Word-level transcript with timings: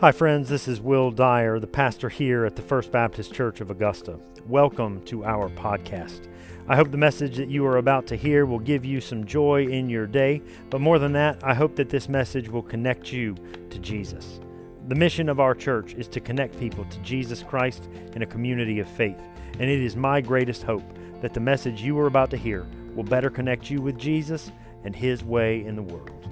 Hi, 0.00 0.12
friends. 0.12 0.48
This 0.48 0.66
is 0.66 0.80
Will 0.80 1.10
Dyer, 1.10 1.58
the 1.58 1.66
pastor 1.66 2.08
here 2.08 2.46
at 2.46 2.56
the 2.56 2.62
First 2.62 2.90
Baptist 2.90 3.34
Church 3.34 3.60
of 3.60 3.70
Augusta. 3.70 4.18
Welcome 4.46 5.04
to 5.04 5.26
our 5.26 5.50
podcast. 5.50 6.26
I 6.68 6.76
hope 6.76 6.90
the 6.90 6.96
message 6.96 7.36
that 7.36 7.50
you 7.50 7.66
are 7.66 7.76
about 7.76 8.06
to 8.06 8.16
hear 8.16 8.46
will 8.46 8.60
give 8.60 8.82
you 8.82 9.02
some 9.02 9.26
joy 9.26 9.66
in 9.66 9.90
your 9.90 10.06
day, 10.06 10.40
but 10.70 10.80
more 10.80 10.98
than 10.98 11.12
that, 11.12 11.44
I 11.44 11.52
hope 11.52 11.76
that 11.76 11.90
this 11.90 12.08
message 12.08 12.48
will 12.48 12.62
connect 12.62 13.12
you 13.12 13.36
to 13.68 13.78
Jesus. 13.78 14.40
The 14.88 14.94
mission 14.94 15.28
of 15.28 15.38
our 15.38 15.54
church 15.54 15.92
is 15.92 16.08
to 16.08 16.20
connect 16.20 16.58
people 16.58 16.86
to 16.86 16.98
Jesus 17.00 17.42
Christ 17.42 17.90
in 18.14 18.22
a 18.22 18.26
community 18.26 18.80
of 18.80 18.88
faith, 18.88 19.20
and 19.58 19.68
it 19.68 19.82
is 19.82 19.96
my 19.96 20.22
greatest 20.22 20.62
hope 20.62 20.96
that 21.20 21.34
the 21.34 21.40
message 21.40 21.82
you 21.82 21.98
are 21.98 22.06
about 22.06 22.30
to 22.30 22.38
hear 22.38 22.66
will 22.94 23.04
better 23.04 23.28
connect 23.28 23.68
you 23.68 23.82
with 23.82 23.98
Jesus 23.98 24.50
and 24.82 24.96
His 24.96 25.22
way 25.22 25.62
in 25.62 25.76
the 25.76 25.82
world. 25.82 26.26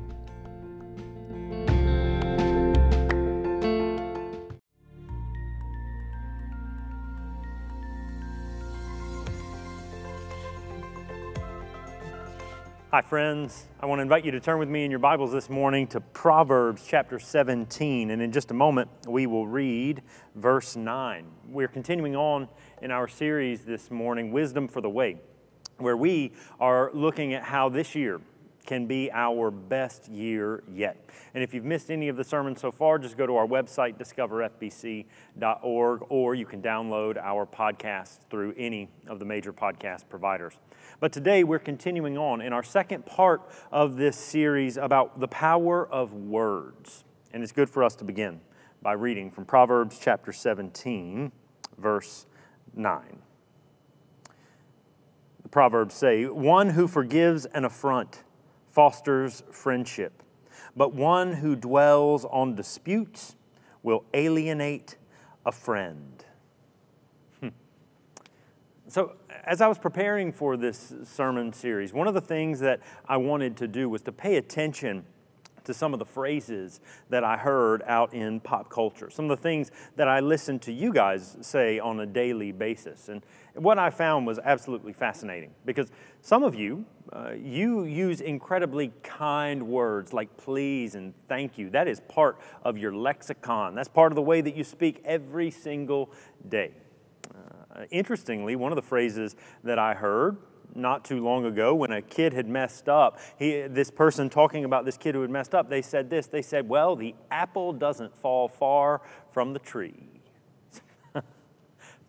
Hi, 12.99 13.03
friends. 13.03 13.69
I 13.79 13.87
want 13.87 14.01
to 14.01 14.03
invite 14.03 14.25
you 14.25 14.33
to 14.33 14.41
turn 14.41 14.59
with 14.59 14.69
me 14.69 14.85
in 14.85 14.91
your 14.91 14.99
Bibles 14.99 15.31
this 15.31 15.49
morning 15.49 15.87
to 15.87 16.01
Proverbs 16.01 16.85
chapter 16.85 17.21
17. 17.21 18.11
And 18.11 18.21
in 18.21 18.33
just 18.33 18.51
a 18.51 18.55
moment, 18.55 18.91
we 19.07 19.29
will 19.29 19.47
read 19.47 20.03
verse 20.35 20.75
9. 20.75 21.25
We're 21.49 21.69
continuing 21.69 22.17
on 22.17 22.49
in 22.83 22.91
our 22.91 23.07
series 23.07 23.63
this 23.65 23.93
morning, 23.93 24.33
Wisdom 24.33 24.67
for 24.67 24.81
the 24.81 24.91
Way, 24.91 25.21
where 25.77 25.97
we 25.97 26.33
are 26.59 26.91
looking 26.93 27.35
at 27.35 27.45
how 27.45 27.69
this 27.69 27.95
year 27.95 28.21
can 28.69 28.87
be 28.87 29.11
our 29.13 29.51
best 29.51 30.09
year 30.11 30.63
yet. 30.71 31.09
And 31.33 31.43
if 31.43 31.55
you've 31.55 31.65
missed 31.65 31.91
any 31.91 32.09
of 32.09 32.19
the 32.19 32.25
sermons 32.25 32.61
so 32.61 32.71
far, 32.71 32.99
just 32.99 33.17
go 33.17 33.27
to 33.27 33.37
our 33.37 33.47
website, 33.47 33.99
discoverfbc.org, 33.99 36.03
or 36.11 36.35
you 36.35 36.45
can 36.45 36.61
download 36.61 37.17
our 37.17 37.47
podcast 37.47 38.29
through 38.29 38.53
any 38.59 38.91
of 39.07 39.21
the 39.21 39.25
major 39.25 39.55
podcast 39.55 40.11
providers. 40.11 40.61
But 41.01 41.13
today 41.13 41.45
we're 41.45 41.59
continuing 41.59 42.19
on 42.19 42.43
in 42.43 42.53
our 42.53 42.63
second 42.63 43.07
part 43.07 43.41
of 43.73 43.97
this 43.97 44.19
series 44.19 44.77
about 44.77 45.19
the 45.19 45.29
power 45.29 45.89
of 45.89 46.13
words. 46.13 47.05
And 47.33 47.43
it's 47.43 47.53
good 47.53 47.71
for 47.71 47.83
us 47.83 47.97
to 47.97 48.05
begin 48.05 48.43
by 48.83 48.93
reading 48.93 49.31
from 49.31 49.47
Proverbs 49.47 49.99
chapter 49.99 50.31
17, 50.31 51.33
verse 51.79 52.27
9. 52.75 53.23
The 55.43 55.49
Proverbs 55.49 55.95
say, 55.95 56.27
One 56.27 56.69
who 56.71 56.87
forgives 56.87 57.47
an 57.47 57.65
affront 57.65 58.25
fosters 58.71 59.43
friendship, 59.51 60.23
but 60.77 60.95
one 60.95 61.35
who 61.35 61.57
dwells 61.57 62.25
on 62.25 62.55
disputes 62.55 63.37
will 63.83 64.05
alienate 64.15 64.97
a 65.47 65.53
friend. 65.53 66.25
Hmm. 67.41 67.49
So, 68.87 69.17
as 69.45 69.61
I 69.61 69.67
was 69.67 69.79
preparing 69.79 70.33
for 70.33 70.57
this 70.57 70.95
sermon 71.05 71.53
series, 71.53 71.93
one 71.93 72.07
of 72.07 72.15
the 72.15 72.21
things 72.21 72.61
that 72.61 72.81
I 73.09 73.17
wanted 73.17 73.57
to 73.59 73.69
do 73.69 73.89
was 73.89 74.03
to 74.03 74.13
pay 74.13 74.37
attention 74.37 75.05
to 75.69 75.75
some 75.75 75.93
of 75.93 75.99
the 75.99 76.05
phrases 76.07 76.81
that 77.11 77.25
I 77.25 77.37
heard 77.37 77.83
out 77.87 78.15
in 78.15 78.41
pop 78.41 78.71
culture, 78.71 79.11
some 79.11 79.31
of 79.31 79.37
the 79.37 79.43
things 79.43 79.71
that 79.97 80.09
I 80.09 80.21
listened 80.21 80.63
to 80.63 80.73
you 80.73 80.95
guys 80.95 81.37
say 81.43 81.79
on 81.79 82.01
a 82.01 82.07
daily 82.07 82.53
basis. 82.53 83.11
And 83.11 83.23
what 83.53 83.79
I 83.79 83.91
found 83.91 84.27
was 84.27 84.39
absolutely 84.39 84.95
fascinating 84.95 85.51
because 85.67 85.91
some 86.23 86.43
of 86.43 86.55
you, 86.55 86.87
uh, 87.13 87.33
you 87.33 87.85
use 87.85 88.23
incredibly 88.23 88.93
kind 89.03 89.69
words 89.69 90.15
like 90.15 90.35
please 90.39 90.95
and 90.95 91.13
thank 91.29 91.59
you. 91.59 91.69
That 91.69 91.87
is 91.87 92.01
part 92.01 92.41
of 92.63 92.79
your 92.79 92.95
lexicon. 92.95 93.75
That's 93.75 93.89
part 93.89 94.11
of 94.11 94.17
the 94.17 94.23
way 94.23 94.41
that 94.41 94.57
you 94.57 94.65
speak 94.65 95.03
every 95.05 95.51
single 95.51 96.11
day. 96.49 96.73
Uh, 97.35 97.85
interestingly, 97.91 98.57
one 98.57 98.73
of 98.73 98.77
the 98.77 98.83
phrases 98.83 99.37
that 99.65 99.79
I 99.79 99.93
heard 99.93 100.39
not 100.75 101.05
too 101.05 101.23
long 101.23 101.45
ago 101.45 101.75
when 101.75 101.93
a 101.93 102.03
kid 102.03 102.33
had 102.33 102.49
messed 102.49 102.89
up. 102.89 103.19
He, 103.39 103.63
this 103.63 103.91
person 103.91 104.31
talking 104.31 104.65
about 104.65 104.85
this 104.85 104.97
kid 104.97 105.15
who 105.15 105.23
had 105.23 105.31
messed 105.31 105.55
up, 105.55 105.69
they 105.69 105.83
said 105.83 106.11
this. 106.11 106.27
They 106.27 106.43
said, 106.43 106.69
Well, 106.69 106.97
the 106.97 107.15
apple 107.31 107.73
doesn't 107.73 108.17
fall 108.17 108.49
far 108.49 109.01
from 109.31 109.53
the 109.53 109.59
tree. 109.59 110.09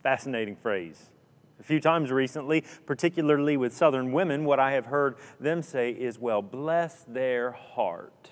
Fascinating 0.02 0.56
phrase. 0.56 1.10
A 1.58 1.62
few 1.62 1.80
times 1.80 2.10
recently, 2.10 2.64
particularly 2.86 3.56
with 3.56 3.76
Southern 3.76 4.12
women, 4.12 4.44
what 4.44 4.58
I 4.58 4.72
have 4.72 4.86
heard 4.86 5.16
them 5.38 5.62
say 5.62 5.90
is, 5.90 6.18
Well, 6.18 6.42
bless 6.42 7.04
their 7.04 7.52
heart. 7.52 8.30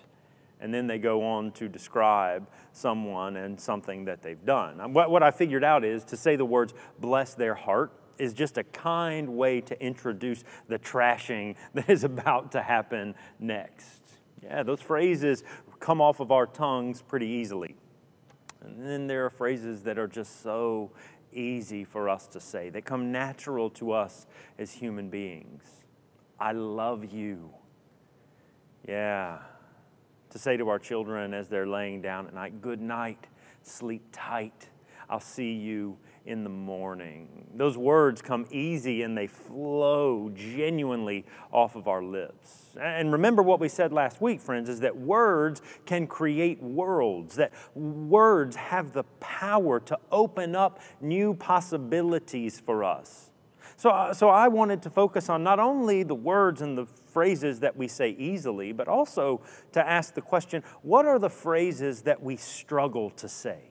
And 0.60 0.74
then 0.74 0.86
they 0.88 0.98
go 0.98 1.24
on 1.24 1.52
to 1.52 1.68
describe 1.68 2.48
someone 2.72 3.36
and 3.36 3.60
something 3.60 4.06
that 4.06 4.22
they've 4.22 4.44
done. 4.44 4.92
What, 4.92 5.10
what 5.10 5.22
I 5.22 5.30
figured 5.30 5.62
out 5.62 5.84
is 5.84 6.04
to 6.04 6.16
say 6.16 6.36
the 6.36 6.44
words, 6.44 6.74
bless 6.98 7.34
their 7.34 7.54
heart, 7.54 7.92
is 8.18 8.34
just 8.34 8.58
a 8.58 8.64
kind 8.64 9.28
way 9.28 9.60
to 9.60 9.80
introduce 9.82 10.44
the 10.68 10.78
trashing 10.78 11.56
that 11.74 11.88
is 11.88 12.04
about 12.04 12.52
to 12.52 12.62
happen 12.62 13.14
next. 13.38 14.02
Yeah, 14.42 14.62
those 14.62 14.80
phrases 14.80 15.42
come 15.80 16.00
off 16.00 16.20
of 16.20 16.32
our 16.32 16.46
tongues 16.46 17.02
pretty 17.02 17.26
easily. 17.26 17.76
And 18.60 18.84
then 18.84 19.06
there 19.06 19.24
are 19.24 19.30
phrases 19.30 19.82
that 19.84 19.98
are 19.98 20.08
just 20.08 20.42
so 20.42 20.90
easy 21.32 21.84
for 21.84 22.08
us 22.08 22.26
to 22.28 22.40
say, 22.40 22.70
they 22.70 22.80
come 22.80 23.12
natural 23.12 23.70
to 23.70 23.92
us 23.92 24.26
as 24.58 24.72
human 24.72 25.08
beings. 25.10 25.62
I 26.40 26.52
love 26.52 27.12
you. 27.12 27.50
Yeah. 28.86 29.38
To 30.30 30.38
say 30.38 30.56
to 30.56 30.68
our 30.68 30.78
children 30.78 31.34
as 31.34 31.48
they're 31.48 31.66
laying 31.66 32.02
down 32.02 32.26
at 32.26 32.34
night, 32.34 32.60
good 32.60 32.80
night, 32.80 33.26
sleep 33.62 34.02
tight. 34.12 34.68
I'll 35.08 35.20
see 35.20 35.52
you 35.52 35.96
in 36.28 36.44
the 36.44 36.50
morning. 36.50 37.46
Those 37.54 37.78
words 37.78 38.20
come 38.20 38.46
easy 38.50 39.02
and 39.02 39.16
they 39.16 39.26
flow 39.26 40.30
genuinely 40.34 41.24
off 41.50 41.74
of 41.74 41.88
our 41.88 42.02
lips. 42.02 42.76
And 42.78 43.10
remember 43.10 43.42
what 43.42 43.60
we 43.60 43.68
said 43.68 43.94
last 43.94 44.20
week, 44.20 44.38
friends, 44.38 44.68
is 44.68 44.80
that 44.80 44.94
words 44.94 45.62
can 45.86 46.06
create 46.06 46.62
worlds, 46.62 47.36
that 47.36 47.52
words 47.74 48.56
have 48.56 48.92
the 48.92 49.04
power 49.20 49.80
to 49.80 49.98
open 50.12 50.54
up 50.54 50.80
new 51.00 51.32
possibilities 51.32 52.60
for 52.60 52.84
us. 52.84 53.30
So, 53.78 53.90
uh, 53.90 54.12
so 54.12 54.28
I 54.28 54.48
wanted 54.48 54.82
to 54.82 54.90
focus 54.90 55.30
on 55.30 55.42
not 55.42 55.58
only 55.58 56.02
the 56.02 56.14
words 56.14 56.60
and 56.60 56.76
the 56.76 56.86
phrases 56.86 57.60
that 57.60 57.76
we 57.76 57.88
say 57.88 58.10
easily, 58.10 58.72
but 58.72 58.86
also 58.86 59.40
to 59.72 59.88
ask 59.88 60.14
the 60.14 60.20
question 60.20 60.62
what 60.82 61.06
are 61.06 61.18
the 61.18 61.30
phrases 61.30 62.02
that 62.02 62.22
we 62.22 62.36
struggle 62.36 63.10
to 63.10 63.28
say? 63.28 63.67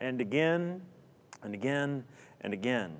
And 0.00 0.20
again 0.20 0.82
and 1.42 1.54
again 1.54 2.04
and 2.40 2.52
again, 2.52 2.96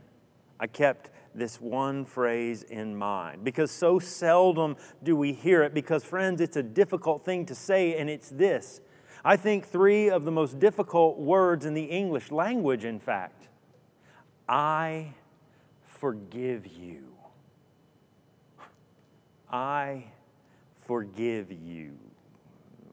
I 0.58 0.66
kept 0.66 1.10
this 1.34 1.60
one 1.60 2.04
phrase 2.04 2.64
in 2.64 2.94
mind 2.94 3.44
because 3.44 3.70
so 3.70 3.98
seldom 3.98 4.76
do 5.02 5.16
we 5.16 5.32
hear 5.32 5.62
it. 5.62 5.72
Because, 5.72 6.04
friends, 6.04 6.40
it's 6.40 6.56
a 6.56 6.62
difficult 6.62 7.24
thing 7.24 7.46
to 7.46 7.54
say, 7.54 7.96
and 7.98 8.10
it's 8.10 8.28
this. 8.28 8.80
I 9.24 9.36
think 9.36 9.66
three 9.66 10.10
of 10.10 10.24
the 10.24 10.30
most 10.30 10.58
difficult 10.58 11.18
words 11.18 11.66
in 11.66 11.74
the 11.74 11.84
English 11.84 12.30
language, 12.30 12.84
in 12.84 12.98
fact. 12.98 13.48
I 14.48 15.14
forgive 15.84 16.66
you. 16.66 17.04
I 19.50 20.04
forgive 20.86 21.52
you. 21.52 21.92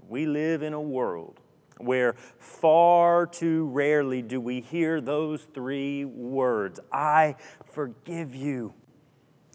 We 0.10 0.26
live 0.26 0.62
in 0.62 0.74
a 0.74 0.82
world 0.82 1.40
where 1.80 2.16
far 2.40 3.26
too 3.26 3.66
rarely 3.68 4.22
do 4.22 4.40
we 4.40 4.62
hear 4.62 5.02
those 5.02 5.48
three 5.54 6.06
words 6.06 6.80
I 6.92 7.36
forgive 7.66 8.36
you. 8.36 8.74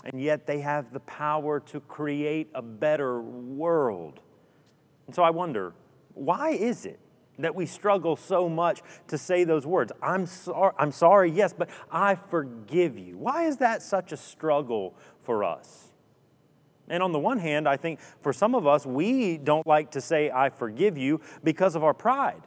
And 0.05 0.21
yet 0.21 0.47
they 0.47 0.61
have 0.61 0.93
the 0.93 1.01
power 1.01 1.61
to 1.61 1.81
create 1.81 2.51
a 2.55 2.63
better 2.63 3.21
world. 3.21 4.21
And 5.07 5.15
so 5.15 5.23
I 5.23 5.31
wonder, 5.31 5.75
why 6.15 6.51
is 6.51 6.87
it 6.87 6.99
that 7.39 7.55
we 7.55 7.67
struggle 7.67 8.17
so 8.17 8.49
much 8.49 8.83
to 9.09 9.17
say 9.17 9.45
those 9.45 9.67
words? 9.67 9.93
I'm 10.03 10.27
sorry, 10.27 10.75
I'm 10.79 10.93
sorry, 10.93 11.31
yes, 11.31 11.53
but 11.53 11.71
I 11.91 12.17
forgive 12.17 12.99
you. 12.99 13.17
Why 13.17 13.47
is 13.47 13.59
that 13.59 13.83
such 13.83 14.13
a 14.13 14.17
struggle 14.17 14.95
for 15.23 15.45
us? 15.45 15.92
And 16.93 17.03
on 17.03 17.11
the 17.11 17.19
one 17.19 17.39
hand, 17.39 17.67
I 17.67 17.79
think 17.79 18.01
for 18.21 18.35
some 18.35 18.55
of 18.55 18.67
us, 18.67 18.85
we 18.85 19.39
don't 19.39 19.67
like 19.67 19.93
to 19.93 20.01
say, 20.03 20.31
I 20.31 20.51
forgive 20.51 20.99
you 20.99 21.23
because 21.43 21.75
of 21.75 21.83
our 21.83 21.95
pride. 21.95 22.43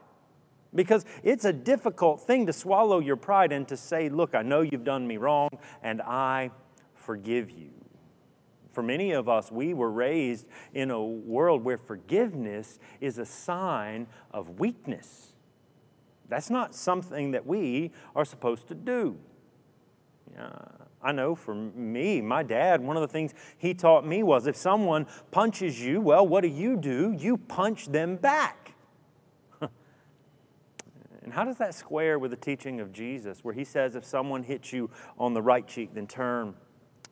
Because 0.75 1.03
it's 1.23 1.45
a 1.45 1.51
difficult 1.51 2.21
thing 2.21 2.45
to 2.45 2.53
swallow 2.53 2.99
your 2.99 3.15
pride 3.15 3.51
and 3.51 3.67
to 3.67 3.75
say, 3.75 4.07
Look, 4.07 4.35
I 4.35 4.43
know 4.43 4.61
you've 4.61 4.83
done 4.83 5.07
me 5.07 5.17
wrong, 5.17 5.49
and 5.81 5.99
I 5.99 6.51
forgive 6.93 7.49
you. 7.49 7.71
For 8.71 8.83
many 8.83 9.13
of 9.13 9.27
us, 9.27 9.51
we 9.51 9.73
were 9.73 9.89
raised 9.89 10.45
in 10.75 10.91
a 10.91 11.03
world 11.03 11.63
where 11.63 11.79
forgiveness 11.79 12.77
is 13.01 13.17
a 13.17 13.25
sign 13.25 14.05
of 14.29 14.59
weakness. 14.59 15.33
That's 16.29 16.51
not 16.51 16.75
something 16.75 17.31
that 17.31 17.47
we 17.47 17.93
are 18.15 18.25
supposed 18.25 18.67
to 18.67 18.75
do. 18.75 19.17
Uh, 20.37 20.84
I 21.05 21.11
know 21.11 21.35
for 21.35 21.53
me, 21.53 22.19
my 22.19 22.41
dad, 22.41 22.81
one 22.81 22.97
of 22.97 23.01
the 23.01 23.07
things 23.07 23.35
he 23.59 23.75
taught 23.75 24.07
me 24.07 24.23
was 24.23 24.47
if 24.47 24.55
someone 24.55 25.05
punches 25.29 25.79
you, 25.79 26.01
well, 26.01 26.27
what 26.27 26.41
do 26.41 26.47
you 26.47 26.75
do? 26.75 27.15
You 27.15 27.37
punch 27.37 27.87
them 27.87 28.17
back. 28.17 28.73
And 31.21 31.33
how 31.33 31.43
does 31.43 31.57
that 31.57 31.73
square 31.73 32.19
with 32.19 32.29
the 32.29 32.37
teaching 32.37 32.79
of 32.79 32.91
Jesus, 32.91 33.43
where 33.43 33.53
he 33.53 33.63
says, 33.63 33.95
if 33.95 34.05
someone 34.05 34.43
hits 34.43 34.71
you 34.71 34.91
on 35.17 35.33
the 35.33 35.41
right 35.41 35.67
cheek, 35.67 35.93
then 35.95 36.05
turn 36.05 36.53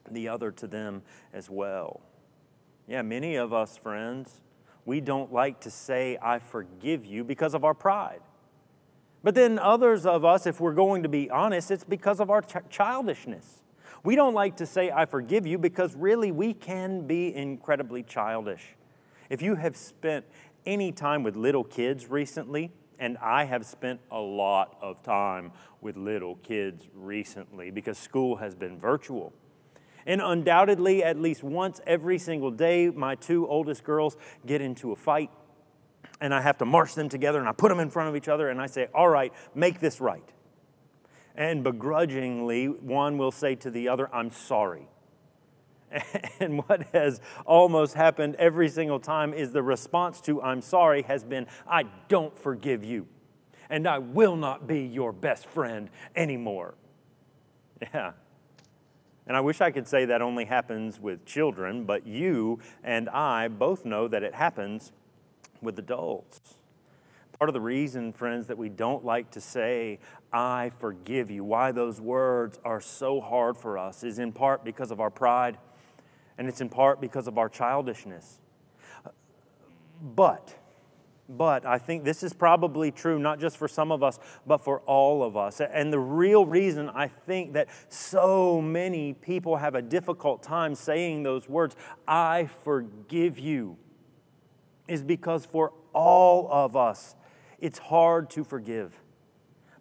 the 0.10 0.28
other 0.28 0.52
to 0.52 0.68
them 0.68 1.02
as 1.34 1.50
well? 1.50 2.02
Yeah, 2.88 3.02
many 3.02 3.36
of 3.36 3.54
us, 3.54 3.76
friends, 3.76 4.42
we 4.86 5.02
don't 5.02 5.34
like 5.34 5.62
to 5.62 5.72
say, 5.72 6.18
I 6.22 6.38
forgive 6.38 7.06
you 7.08 7.24
because 7.24 7.56
of 7.56 7.64
our 7.64 7.74
pride. 7.74 8.22
But 9.24 9.34
then 9.34 9.58
others 9.58 10.06
of 10.06 10.24
us, 10.24 10.46
if 10.46 10.60
we're 10.60 10.74
going 10.74 11.02
to 11.04 11.10
be 11.10 11.30
honest, 11.32 11.72
it's 11.72 11.84
because 11.84 12.20
of 12.20 12.30
our 12.30 12.44
ch- 12.44 12.70
childishness. 12.70 13.63
We 14.04 14.18
don't 14.18 14.34
like 14.34 14.58
to 14.58 14.66
say, 14.66 14.92
I 14.92 15.06
forgive 15.06 15.48
you, 15.48 15.58
because 15.58 15.96
really 15.96 16.32
we 16.32 16.54
can 16.54 17.08
be 17.08 17.34
incredibly 17.34 18.04
childish. 18.04 18.76
If 19.30 19.42
you 19.42 19.56
have 19.56 19.78
spent 19.78 20.26
any 20.66 20.92
time 20.92 21.24
with 21.24 21.38
little 21.38 21.64
kids 21.64 22.10
recently, 22.10 22.72
and 23.00 23.18
I 23.18 23.46
have 23.46 23.66
spent 23.66 24.00
a 24.12 24.20
lot 24.20 24.78
of 24.82 25.02
time 25.04 25.52
with 25.82 25.98
little 25.98 26.36
kids 26.38 26.90
recently 26.94 27.72
because 27.72 27.98
school 27.98 28.38
has 28.38 28.56
been 28.56 28.80
virtual. 28.80 29.34
And 30.06 30.22
undoubtedly, 30.22 31.04
at 31.04 31.18
least 31.18 31.44
once 31.44 31.82
every 31.88 32.18
single 32.18 32.52
day, 32.52 32.90
my 32.90 33.16
two 33.16 33.48
oldest 33.48 33.84
girls 33.84 34.18
get 34.46 34.62
into 34.62 34.92
a 34.92 34.96
fight. 34.96 35.32
And 36.22 36.34
I 36.34 36.42
have 36.42 36.58
to 36.60 36.66
march 36.66 36.96
them 36.96 37.10
together 37.10 37.40
and 37.40 37.48
I 37.48 37.52
put 37.52 37.70
them 37.70 37.80
in 37.80 37.90
front 37.90 38.10
of 38.10 38.16
each 38.16 38.28
other 38.28 38.50
and 38.50 38.62
I 38.62 38.68
say, 38.68 38.88
All 38.94 39.10
right, 39.10 39.34
make 39.56 39.80
this 39.80 40.00
right. 40.00 40.24
And 41.36 41.64
begrudgingly, 41.64 42.68
one 42.68 43.18
will 43.18 43.32
say 43.32 43.56
to 43.56 43.72
the 43.72 43.90
other, 43.90 44.14
I'm 44.14 44.30
sorry. 44.30 44.88
And 46.40 46.58
what 46.68 46.84
has 46.94 47.22
almost 47.46 47.94
happened 47.94 48.36
every 48.36 48.68
single 48.68 49.00
time 49.00 49.34
is 49.34 49.52
the 49.52 49.64
response 49.64 50.20
to 50.22 50.42
I'm 50.42 50.62
sorry 50.62 51.04
has 51.04 51.24
been, 51.24 51.48
I 51.68 51.84
don't 52.08 52.38
forgive 52.38 52.84
you, 52.84 53.08
and 53.70 53.88
I 53.88 54.00
will 54.00 54.36
not 54.36 54.68
be 54.68 54.82
your 54.82 55.12
best 55.12 55.48
friend 55.48 55.90
anymore. 56.16 56.76
Yeah. 57.94 58.14
And 59.26 59.38
I 59.38 59.42
wish 59.42 59.62
I 59.62 59.72
could 59.72 59.88
say 59.88 60.06
that 60.06 60.22
only 60.22 60.46
happens 60.46 61.00
with 61.00 61.26
children, 61.26 61.86
but 61.86 62.06
you 62.06 62.60
and 62.84 63.10
I 63.10 63.48
both 63.48 63.86
know 63.86 64.08
that 64.08 64.24
it 64.24 64.34
happens 64.34 64.92
with 65.62 65.80
adults. 65.80 66.56
Part 67.40 67.50
of 67.50 67.54
the 67.54 67.62
reason, 67.62 68.14
friends, 68.14 68.48
that 68.48 68.58
we 68.58 68.70
don't 68.70 69.04
like 69.04 69.32
to 69.32 69.42
say, 69.42 70.00
I 70.34 70.72
forgive 70.80 71.30
you, 71.30 71.44
why 71.44 71.72
those 71.72 72.02
words 72.02 72.60
are 72.66 72.82
so 72.82 73.22
hard 73.22 73.56
for 73.56 73.78
us, 73.78 74.04
is 74.04 74.18
in 74.18 74.32
part 74.32 74.66
because 74.66 74.90
of 74.90 75.00
our 75.00 75.12
pride 75.12 75.58
and 76.38 76.48
it's 76.48 76.62
in 76.62 76.70
part 76.70 77.00
because 77.00 77.28
of 77.28 77.38
our 77.38 77.50
childishness. 77.50 78.40
But, 80.02 80.56
but 81.30 81.66
I 81.66 81.78
think 81.78 82.04
this 82.04 82.24
is 82.24 82.34
probably 82.34 82.92
true 82.92 83.20
not 83.20 83.40
just 83.40 83.58
for 83.58 83.68
some 83.68 83.92
of 83.92 84.04
us, 84.04 84.20
but 84.46 84.58
for 84.58 84.80
all 84.82 85.24
of 85.24 85.38
us. 85.38 85.62
And 85.62 85.94
the 85.94 86.00
real 86.00 86.46
reason 86.46 86.90
I 86.90 87.08
think 87.08 87.54
that 87.54 87.70
so 87.90 88.62
many 88.62 89.14
people 89.14 89.58
have 89.58 89.76
a 89.76 89.82
difficult 89.82 90.44
time 90.44 90.76
saying 90.76 91.24
those 91.24 91.48
words, 91.48 91.76
I 92.08 92.50
forgive 92.64 93.40
you, 93.40 93.78
is 94.88 95.04
because 95.04 95.46
for 95.46 95.72
all 95.94 96.50
of 96.52 96.76
us, 96.76 97.16
it's 97.60 97.78
hard 97.78 98.30
to 98.32 98.44
forgive. 98.44 99.03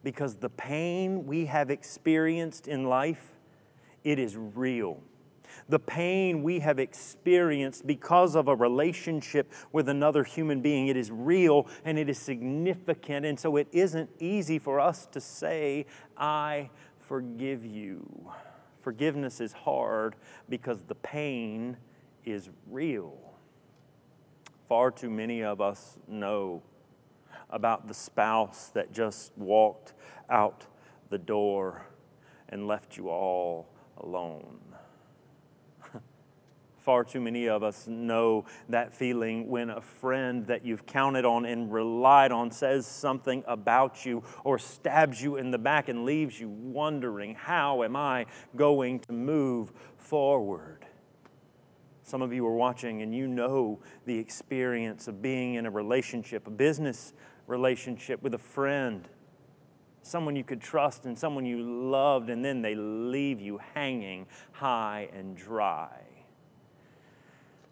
Because 0.03 0.37
the 0.37 0.51
pain 0.51 1.27
we 1.27 1.47
have 1.47 1.71
experienced 1.71 2.67
in 2.69 2.85
life, 2.85 3.37
it 4.05 4.19
is 4.19 4.37
real 4.37 5.01
the 5.69 5.79
pain 5.79 6.43
we 6.43 6.61
have 6.61 6.79
experienced 6.79 7.87
because 7.87 8.35
of 8.35 8.49
a 8.49 8.55
relationship 8.55 9.51
with 9.73 9.89
another 9.89 10.25
human 10.25 10.61
being. 10.61 10.89
It 10.89 10.97
is 10.97 11.11
real 11.11 11.67
and 11.85 11.99
it 11.99 12.09
is 12.09 12.19
significant. 12.19 13.27
And 13.27 13.39
so 13.39 13.57
it 13.57 13.69
isn't 13.73 14.11
easy 14.19 14.59
for 14.59 14.81
us 14.81 15.07
to 15.13 15.21
say, 15.21 15.87
I 16.17 16.71
forgive 16.99 17.65
you. 17.65 18.07
Forgiveness 18.81 19.41
is 19.41 19.53
hard 19.53 20.17
because 20.49 20.83
the 20.83 20.95
pain 20.97 21.77
is 22.25 22.51
real. 22.71 23.17
Far 24.69 24.91
too 24.91 25.11
many 25.11 25.43
of 25.43 25.61
us 25.61 25.99
know 26.09 26.63
about 27.53 27.87
the 27.87 27.95
spouse 27.95 28.71
that 28.75 28.93
just 28.93 29.31
walked 29.37 29.93
out 30.29 30.67
the 31.11 31.19
door 31.19 31.87
and 32.49 32.67
left 32.67 32.97
you 32.97 33.09
all 33.09 33.69
alone. 33.99 34.59
Far 36.79 37.05
too 37.05 37.21
many 37.21 37.49
of 37.49 37.63
us 37.63 37.87
know 37.87 38.47
that 38.71 38.95
feeling 38.95 39.49
when 39.49 39.71
a 39.71 39.81
friend 39.81 40.47
that 40.47 40.65
you've 40.65 40.87
counted 40.87 41.25
on 41.25 41.45
and 41.45 41.73
relied 41.73 42.33
on 42.33 42.51
says 42.51 42.87
something 42.87 43.45
about 43.47 44.05
you 44.05 44.25
or 44.43 44.59
stabs 44.59 45.23
you 45.23 45.37
in 45.37 45.51
the 45.51 45.59
back 45.59 45.89
and 45.89 46.05
leaves 46.05 46.41
you 46.41 46.49
wondering, 46.49 47.35
how 47.35 47.85
am 47.85 47.95
I 47.95 48.27
going 48.57 49.01
to 49.01 49.13
move 49.13 49.73
forward? 49.99 50.87
Some 52.05 52.21
of 52.21 52.33
you 52.33 52.47
are 52.47 52.55
watching 52.55 53.03
and 53.03 53.15
you 53.15 53.27
know 53.27 53.81
the 54.07 54.19
experience 54.19 55.09
of 55.09 55.23
being 55.23 55.55
in 55.55 55.67
a 55.67 55.71
relationship, 55.71 56.47
a 56.47 56.51
business 56.51 57.13
relationship 57.53 58.23
with 58.23 58.35
a 58.35 58.39
friend, 58.39 59.09
someone 60.03 60.35
you 60.35 60.43
could 60.43 60.61
trust 60.61 61.05
and 61.05 61.17
someone 61.17 61.47
you 61.47 61.63
loved, 61.63 62.31
and 62.31 62.45
then 62.45 62.63
they 62.63 62.75
leave 62.75 63.41
you 63.41 63.61
hanging 63.75 64.27
high 64.53 65.09
and 65.13 65.37
dry 65.37 66.01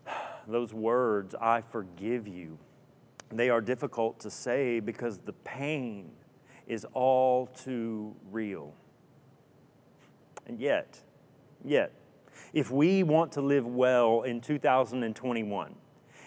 those 0.49 0.73
words, 0.73 1.35
I 1.41 1.61
forgive 1.61 2.27
you, 2.27 2.59
they 3.31 3.51
are 3.51 3.61
difficult 3.61 4.21
to 4.21 4.31
say 4.31 4.81
because 4.81 5.19
the 5.19 5.33
pain 5.33 6.11
is 6.67 6.87
all 6.93 7.47
too 7.47 8.15
real. 8.31 8.75
And 10.47 10.61
yet, 10.61 11.01
yet, 11.65 11.93
if 12.53 12.71
we 12.71 13.03
want 13.03 13.33
to 13.33 13.41
live 13.41 13.67
well 13.67 14.23
in 14.23 14.41
2021, 14.41 15.75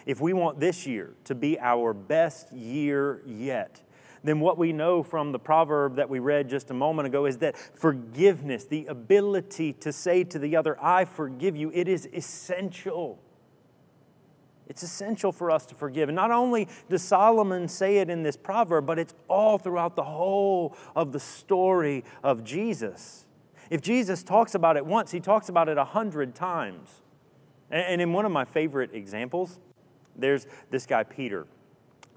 if 0.06 0.20
we 0.20 0.32
want 0.32 0.60
this 0.60 0.86
year 0.86 1.14
to 1.24 1.34
be 1.34 1.58
our 1.58 1.94
best 1.94 2.52
year 2.52 3.22
yet, 3.26 3.80
then 4.22 4.40
what 4.40 4.56
we 4.56 4.72
know 4.72 5.02
from 5.02 5.32
the 5.32 5.38
proverb 5.38 5.96
that 5.96 6.08
we 6.08 6.18
read 6.18 6.48
just 6.48 6.70
a 6.70 6.74
moment 6.74 7.06
ago 7.06 7.26
is 7.26 7.38
that 7.38 7.56
forgiveness, 7.56 8.64
the 8.64 8.86
ability 8.86 9.74
to 9.74 9.92
say 9.92 10.24
to 10.24 10.38
the 10.38 10.56
other, 10.56 10.82
I 10.82 11.04
forgive 11.04 11.56
you, 11.56 11.70
it 11.74 11.88
is 11.88 12.08
essential. 12.12 13.20
It's 14.66 14.82
essential 14.82 15.30
for 15.30 15.50
us 15.50 15.66
to 15.66 15.74
forgive. 15.74 16.08
And 16.08 16.16
not 16.16 16.30
only 16.30 16.68
does 16.88 17.02
Solomon 17.02 17.68
say 17.68 17.98
it 17.98 18.08
in 18.08 18.22
this 18.22 18.36
proverb, 18.36 18.86
but 18.86 18.98
it's 18.98 19.14
all 19.28 19.58
throughout 19.58 19.94
the 19.94 20.04
whole 20.04 20.74
of 20.96 21.12
the 21.12 21.20
story 21.20 22.02
of 22.22 22.44
Jesus. 22.44 23.26
If 23.68 23.82
Jesus 23.82 24.22
talks 24.22 24.54
about 24.54 24.78
it 24.78 24.86
once, 24.86 25.10
he 25.10 25.20
talks 25.20 25.50
about 25.50 25.68
it 25.68 25.76
a 25.76 25.84
hundred 25.84 26.34
times. 26.34 27.02
And 27.70 28.00
in 28.00 28.12
one 28.12 28.24
of 28.24 28.32
my 28.32 28.46
favorite 28.46 28.90
examples, 28.94 29.58
there's 30.16 30.46
this 30.70 30.86
guy, 30.86 31.02
Peter. 31.02 31.46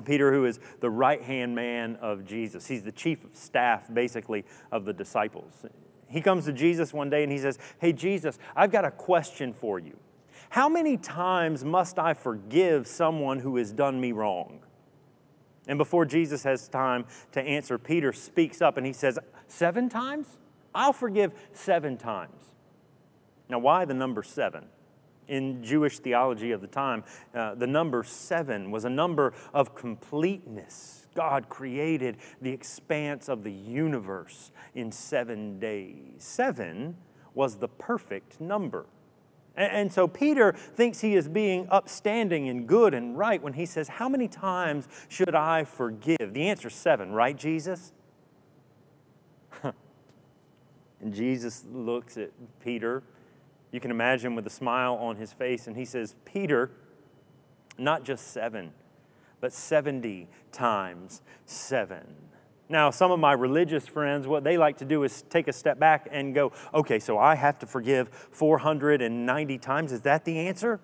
Peter, 0.05 0.31
who 0.31 0.45
is 0.45 0.59
the 0.79 0.89
right 0.89 1.21
hand 1.21 1.55
man 1.55 1.95
of 1.97 2.25
Jesus. 2.25 2.67
He's 2.67 2.83
the 2.83 2.91
chief 2.91 3.23
of 3.23 3.35
staff, 3.35 3.91
basically, 3.91 4.45
of 4.71 4.85
the 4.85 4.93
disciples. 4.93 5.65
He 6.07 6.21
comes 6.21 6.45
to 6.45 6.53
Jesus 6.53 6.93
one 6.93 7.09
day 7.09 7.23
and 7.23 7.31
he 7.31 7.37
says, 7.39 7.57
Hey, 7.79 7.93
Jesus, 7.93 8.37
I've 8.55 8.71
got 8.71 8.85
a 8.85 8.91
question 8.91 9.53
for 9.53 9.79
you. 9.79 9.97
How 10.49 10.69
many 10.69 10.97
times 10.97 11.65
must 11.65 11.99
I 11.99 12.13
forgive 12.13 12.87
someone 12.87 13.39
who 13.39 13.57
has 13.57 13.73
done 13.73 13.99
me 13.99 14.11
wrong? 14.11 14.59
And 15.67 15.77
before 15.77 16.05
Jesus 16.05 16.43
has 16.43 16.69
time 16.69 17.05
to 17.33 17.41
answer, 17.41 17.77
Peter 17.77 18.13
speaks 18.13 18.61
up 18.61 18.77
and 18.77 18.85
he 18.85 18.93
says, 18.93 19.19
Seven 19.47 19.89
times? 19.89 20.37
I'll 20.73 20.93
forgive 20.93 21.33
seven 21.53 21.97
times. 21.97 22.53
Now, 23.49 23.59
why 23.59 23.85
the 23.85 23.93
number 23.93 24.23
seven? 24.23 24.65
In 25.27 25.63
Jewish 25.63 25.99
theology 25.99 26.51
of 26.51 26.61
the 26.61 26.67
time, 26.67 27.03
uh, 27.35 27.55
the 27.55 27.67
number 27.67 28.03
seven 28.03 28.71
was 28.71 28.85
a 28.85 28.89
number 28.89 29.33
of 29.53 29.75
completeness. 29.75 31.07
God 31.15 31.49
created 31.49 32.17
the 32.41 32.51
expanse 32.51 33.27
of 33.27 33.43
the 33.43 33.51
universe 33.51 34.51
in 34.75 34.91
seven 34.91 35.59
days. 35.59 36.13
Seven 36.19 36.95
was 37.33 37.55
the 37.57 37.67
perfect 37.67 38.39
number. 38.39 38.85
And 39.57 39.91
so 39.91 40.07
Peter 40.07 40.51
thinks 40.53 41.01
he 41.01 41.15
is 41.15 41.27
being 41.27 41.67
upstanding 41.71 42.47
and 42.47 42.67
good 42.67 42.93
and 42.93 43.17
right 43.17 43.41
when 43.41 43.53
he 43.53 43.65
says, 43.65 43.87
How 43.87 44.07
many 44.07 44.27
times 44.27 44.87
should 45.09 45.33
I 45.33 45.63
forgive? 45.63 46.33
The 46.33 46.47
answer 46.47 46.67
is 46.67 46.75
seven, 46.75 47.11
right, 47.11 47.35
Jesus? 47.35 47.91
and 49.63 51.11
Jesus 51.11 51.65
looks 51.71 52.17
at 52.17 52.29
Peter. 52.63 53.01
You 53.71 53.79
can 53.79 53.91
imagine 53.91 54.35
with 54.35 54.47
a 54.47 54.51
smile 54.51 54.95
on 54.95 55.17
his 55.17 55.33
face, 55.33 55.67
and 55.67 55.75
he 55.75 55.85
says, 55.85 56.15
Peter, 56.25 56.71
not 57.77 58.03
just 58.03 58.31
seven, 58.31 58.71
but 59.41 59.53
70 59.53 60.29
times 60.51 61.21
seven. 61.45 62.05
Now, 62.69 62.89
some 62.89 63.11
of 63.11 63.19
my 63.19 63.31
religious 63.33 63.87
friends, 63.87 64.27
what 64.27 64.43
they 64.43 64.57
like 64.57 64.77
to 64.77 64.85
do 64.85 65.03
is 65.03 65.21
take 65.29 65.47
a 65.47 65.53
step 65.53 65.79
back 65.79 66.07
and 66.11 66.33
go, 66.33 66.51
okay, 66.73 66.99
so 66.99 67.17
I 67.17 67.35
have 67.35 67.59
to 67.59 67.65
forgive 67.65 68.09
490 68.31 69.57
times. 69.57 69.91
Is 69.91 70.01
that 70.01 70.25
the 70.25 70.37
answer? 70.39 70.79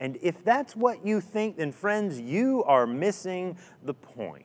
And 0.00 0.18
if 0.22 0.42
that's 0.44 0.76
what 0.76 1.06
you 1.06 1.20
think, 1.20 1.56
then 1.56 1.72
friends, 1.72 2.20
you 2.20 2.64
are 2.64 2.86
missing 2.86 3.58
the 3.82 3.94
point. 3.94 4.44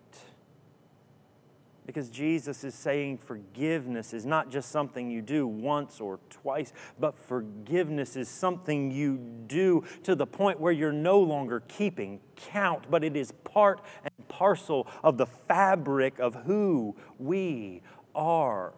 Because 1.91 2.09
Jesus 2.09 2.63
is 2.63 2.73
saying 2.73 3.17
forgiveness 3.17 4.13
is 4.13 4.25
not 4.25 4.49
just 4.49 4.71
something 4.71 5.11
you 5.11 5.21
do 5.21 5.45
once 5.45 5.99
or 5.99 6.21
twice, 6.29 6.71
but 6.97 7.17
forgiveness 7.17 8.15
is 8.15 8.29
something 8.29 8.91
you 8.91 9.17
do 9.47 9.83
to 10.03 10.15
the 10.15 10.25
point 10.25 10.57
where 10.57 10.71
you're 10.71 10.93
no 10.93 11.19
longer 11.19 11.61
keeping 11.67 12.21
count, 12.37 12.89
but 12.89 13.03
it 13.03 13.17
is 13.17 13.33
part 13.43 13.81
and 14.05 14.27
parcel 14.29 14.87
of 15.03 15.17
the 15.17 15.25
fabric 15.25 16.17
of 16.19 16.33
who 16.45 16.95
we 17.19 17.81
are. 18.15 18.71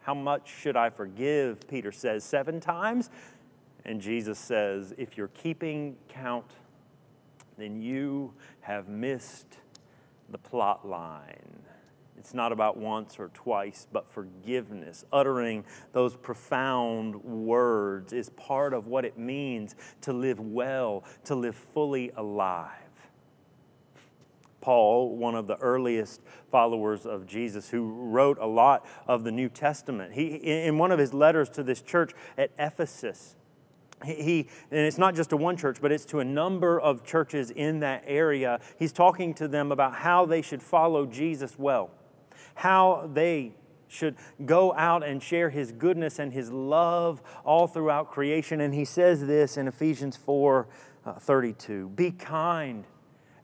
How 0.00 0.14
much 0.14 0.52
should 0.52 0.76
I 0.76 0.90
forgive? 0.90 1.68
Peter 1.68 1.92
says, 1.92 2.24
seven 2.24 2.58
times. 2.58 3.10
And 3.84 4.00
Jesus 4.00 4.40
says, 4.40 4.92
if 4.98 5.16
you're 5.16 5.28
keeping 5.28 5.96
count, 6.08 6.50
then 7.56 7.80
you 7.80 8.34
have 8.62 8.88
missed 8.88 9.58
the 10.30 10.38
plot 10.38 10.84
line. 10.84 11.60
It's 12.20 12.34
not 12.34 12.52
about 12.52 12.76
once 12.76 13.18
or 13.18 13.28
twice, 13.28 13.86
but 13.90 14.06
forgiveness. 14.06 15.06
Uttering 15.10 15.64
those 15.92 16.14
profound 16.16 17.16
words 17.24 18.12
is 18.12 18.28
part 18.28 18.74
of 18.74 18.86
what 18.86 19.06
it 19.06 19.18
means 19.18 19.74
to 20.02 20.12
live 20.12 20.38
well, 20.38 21.02
to 21.24 21.34
live 21.34 21.56
fully 21.56 22.12
alive. 22.14 22.76
Paul, 24.60 25.16
one 25.16 25.34
of 25.34 25.46
the 25.46 25.56
earliest 25.56 26.20
followers 26.50 27.06
of 27.06 27.26
Jesus, 27.26 27.70
who 27.70 27.88
wrote 27.88 28.36
a 28.38 28.46
lot 28.46 28.84
of 29.08 29.24
the 29.24 29.32
New 29.32 29.48
Testament, 29.48 30.12
he, 30.12 30.26
in 30.26 30.76
one 30.76 30.92
of 30.92 30.98
his 30.98 31.14
letters 31.14 31.48
to 31.48 31.62
this 31.62 31.80
church 31.80 32.12
at 32.36 32.50
Ephesus, 32.58 33.34
he, 34.04 34.46
and 34.70 34.80
it's 34.80 34.98
not 34.98 35.14
just 35.14 35.30
to 35.30 35.38
one 35.38 35.56
church, 35.56 35.78
but 35.80 35.90
it's 35.90 36.04
to 36.06 36.20
a 36.20 36.24
number 36.24 36.78
of 36.78 37.02
churches 37.02 37.50
in 37.50 37.80
that 37.80 38.04
area. 38.06 38.60
He's 38.78 38.92
talking 38.92 39.32
to 39.34 39.48
them 39.48 39.72
about 39.72 39.94
how 39.94 40.26
they 40.26 40.42
should 40.42 40.62
follow 40.62 41.06
Jesus 41.06 41.58
well 41.58 41.92
how 42.60 43.08
they 43.14 43.54
should 43.88 44.14
go 44.44 44.74
out 44.74 45.02
and 45.02 45.22
share 45.22 45.48
his 45.48 45.72
goodness 45.72 46.18
and 46.18 46.30
his 46.30 46.52
love 46.52 47.22
all 47.42 47.66
throughout 47.66 48.10
creation. 48.10 48.60
And 48.60 48.74
he 48.74 48.84
says 48.84 49.26
this 49.26 49.56
in 49.56 49.66
Ephesians 49.66 50.16
4 50.18 50.68
uh, 51.06 51.14
32 51.14 51.88
Be 51.88 52.10
kind 52.10 52.84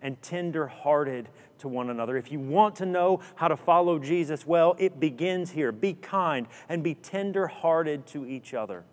and 0.03 0.21
tender 0.21 0.67
hearted 0.67 1.31
to 1.59 1.69
one 1.69 1.89
another. 1.89 2.19
If 2.19 2.31
you 2.31 2.39
want 2.39 2.77
to 2.77 2.87
know 2.87 3.21
how 3.37 3.49
to 3.49 3.57
follow 3.57 3.99
Jesus 3.99 4.47
well, 4.47 4.77
it 4.79 5.01
begins 5.01 5.51
here. 5.51 5.73
Be 5.73 5.95
kind 5.95 6.47
and 6.69 6.85
be 6.85 6.95
tender 6.95 7.47
hearted 7.47 8.07
to 8.09 8.27
each 8.27 8.53
other. 8.53 8.85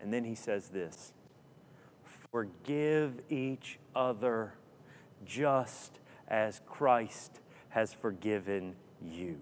And 0.00 0.12
then 0.12 0.22
he 0.22 0.36
says 0.36 0.68
this 0.68 1.12
Forgive 2.30 3.22
each 3.28 3.80
other 3.96 4.54
just 5.26 5.98
as 6.28 6.60
Christ 6.64 7.40
has 7.72 7.92
forgiven 7.92 8.76
you. 9.02 9.40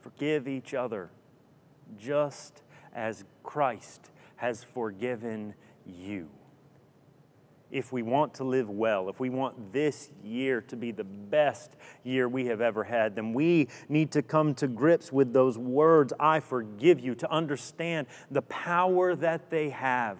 Forgive 0.00 0.48
each 0.48 0.74
other 0.74 1.10
just 1.98 2.62
as 2.94 3.24
Christ 3.42 4.10
has 4.36 4.64
forgiven 4.64 5.54
you. 5.86 6.28
If 7.70 7.92
we 7.92 8.00
want 8.00 8.32
to 8.34 8.44
live 8.44 8.70
well, 8.70 9.10
if 9.10 9.20
we 9.20 9.28
want 9.28 9.74
this 9.74 10.10
year 10.24 10.62
to 10.62 10.76
be 10.76 10.90
the 10.90 11.04
best 11.04 11.76
year 12.02 12.26
we 12.26 12.46
have 12.46 12.62
ever 12.62 12.82
had, 12.82 13.14
then 13.14 13.34
we 13.34 13.68
need 13.90 14.10
to 14.12 14.22
come 14.22 14.54
to 14.54 14.66
grips 14.66 15.12
with 15.12 15.34
those 15.34 15.58
words, 15.58 16.14
I 16.18 16.40
forgive 16.40 16.98
you, 16.98 17.14
to 17.16 17.30
understand 17.30 18.06
the 18.30 18.40
power 18.42 19.14
that 19.16 19.50
they 19.50 19.68
have. 19.68 20.18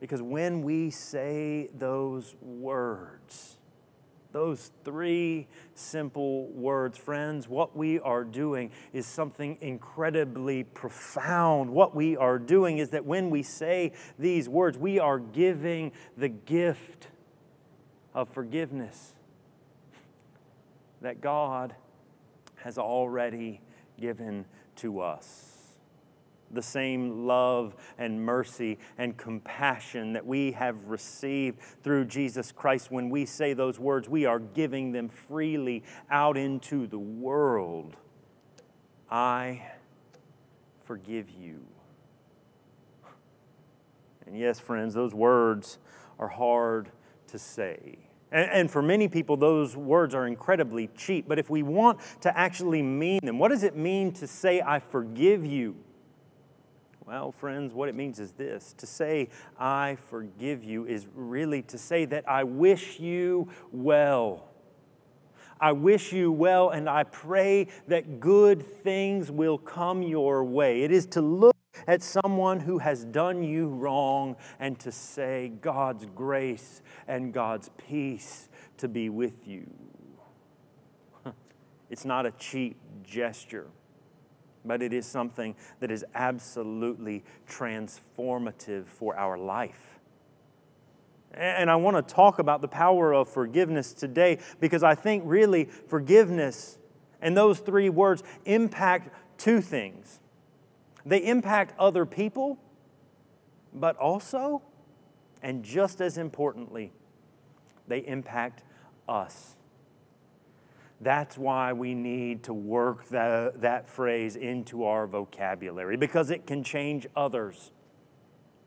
Because 0.00 0.20
when 0.20 0.62
we 0.62 0.90
say 0.90 1.70
those 1.74 2.36
words, 2.42 3.56
those 4.32 4.70
three 4.84 5.48
simple 5.74 6.46
words, 6.48 6.96
friends, 6.96 7.48
what 7.48 7.76
we 7.76 7.98
are 8.00 8.24
doing 8.24 8.70
is 8.92 9.06
something 9.06 9.58
incredibly 9.60 10.64
profound. 10.64 11.70
What 11.70 11.94
we 11.94 12.16
are 12.16 12.38
doing 12.38 12.78
is 12.78 12.90
that 12.90 13.04
when 13.04 13.30
we 13.30 13.42
say 13.42 13.92
these 14.18 14.48
words, 14.48 14.78
we 14.78 14.98
are 14.98 15.18
giving 15.18 15.92
the 16.16 16.28
gift 16.28 17.08
of 18.14 18.28
forgiveness 18.28 19.14
that 21.00 21.20
God 21.20 21.74
has 22.56 22.78
already 22.78 23.60
given 23.98 24.44
to 24.76 25.00
us 25.00 25.59
the 26.50 26.62
same 26.62 27.26
love 27.26 27.74
and 27.98 28.24
mercy 28.24 28.78
and 28.98 29.16
compassion 29.16 30.12
that 30.12 30.26
we 30.26 30.52
have 30.52 30.84
received 30.86 31.60
through 31.82 32.06
Jesus 32.06 32.52
Christ. 32.52 32.90
When 32.90 33.10
we 33.10 33.24
say 33.26 33.52
those 33.52 33.78
words, 33.78 34.08
we 34.08 34.26
are 34.26 34.38
giving 34.38 34.92
them 34.92 35.08
freely 35.08 35.82
out 36.10 36.36
into 36.36 36.86
the 36.86 36.98
world. 36.98 37.96
I 39.10 39.62
forgive 40.82 41.30
you. 41.30 41.60
And 44.26 44.38
yes, 44.38 44.60
friends, 44.60 44.94
those 44.94 45.14
words 45.14 45.78
are 46.18 46.28
hard 46.28 46.90
to 47.28 47.38
say. 47.38 47.98
And, 48.32 48.70
for 48.70 48.80
many 48.80 49.08
people, 49.08 49.36
those 49.36 49.76
words 49.76 50.14
are 50.14 50.24
incredibly 50.24 50.88
cheap. 50.96 51.26
But 51.26 51.40
if 51.40 51.50
we 51.50 51.64
want 51.64 51.98
to 52.20 52.38
actually 52.38 52.80
mean 52.80 53.18
them, 53.24 53.40
what 53.40 53.48
does 53.48 53.64
it 53.64 53.76
mean 53.76 54.12
to 54.12 54.28
say, 54.28 54.62
I 54.64 54.78
forgive 54.78 55.44
you? 55.44 55.74
Well, 57.06 57.32
friends, 57.32 57.74
what 57.74 57.88
it 57.88 57.94
means 57.94 58.20
is 58.20 58.32
this 58.32 58.74
to 58.78 58.86
say, 58.86 59.30
I 59.58 59.96
forgive 60.08 60.62
you, 60.62 60.86
is 60.86 61.08
really 61.14 61.62
to 61.62 61.78
say 61.78 62.04
that 62.04 62.28
I 62.28 62.44
wish 62.44 63.00
you 63.00 63.48
well. 63.72 64.48
I 65.60 65.72
wish 65.72 66.12
you 66.12 66.30
well, 66.30 66.70
and 66.70 66.88
I 66.88 67.04
pray 67.04 67.68
that 67.88 68.20
good 68.20 68.62
things 68.62 69.30
will 69.30 69.58
come 69.58 70.02
your 70.02 70.44
way. 70.44 70.82
It 70.82 70.92
is 70.92 71.06
to 71.06 71.20
look 71.20 71.56
at 71.86 72.02
someone 72.02 72.60
who 72.60 72.78
has 72.78 73.04
done 73.04 73.42
you 73.42 73.68
wrong 73.68 74.36
and 74.58 74.78
to 74.80 74.92
say, 74.92 75.52
God's 75.60 76.06
grace 76.14 76.82
and 77.08 77.32
God's 77.32 77.70
peace 77.76 78.48
to 78.78 78.88
be 78.88 79.08
with 79.08 79.46
you. 79.46 79.66
It's 81.90 82.04
not 82.04 82.24
a 82.24 82.30
cheap 82.32 82.76
gesture 83.02 83.66
but 84.64 84.82
it 84.82 84.92
is 84.92 85.06
something 85.06 85.54
that 85.80 85.90
is 85.90 86.04
absolutely 86.14 87.24
transformative 87.48 88.86
for 88.86 89.16
our 89.16 89.38
life. 89.38 89.98
And 91.32 91.70
I 91.70 91.76
want 91.76 91.96
to 91.96 92.14
talk 92.14 92.38
about 92.38 92.60
the 92.60 92.68
power 92.68 93.14
of 93.14 93.28
forgiveness 93.28 93.92
today 93.92 94.38
because 94.58 94.82
I 94.82 94.94
think 94.94 95.22
really 95.26 95.64
forgiveness 95.64 96.78
and 97.20 97.36
those 97.36 97.60
three 97.60 97.88
words 97.88 98.22
impact 98.44 99.14
two 99.38 99.60
things. 99.60 100.20
They 101.06 101.18
impact 101.18 101.74
other 101.78 102.04
people, 102.04 102.58
but 103.72 103.96
also, 103.96 104.62
and 105.42 105.62
just 105.62 106.00
as 106.00 106.18
importantly, 106.18 106.92
they 107.88 108.00
impact 108.00 108.64
us. 109.08 109.56
That's 111.00 111.38
why 111.38 111.72
we 111.72 111.94
need 111.94 112.42
to 112.44 112.52
work 112.52 113.08
the, 113.08 113.52
that 113.56 113.88
phrase 113.88 114.36
into 114.36 114.84
our 114.84 115.06
vocabulary 115.06 115.96
because 115.96 116.30
it 116.30 116.46
can 116.46 116.62
change 116.62 117.06
others, 117.16 117.72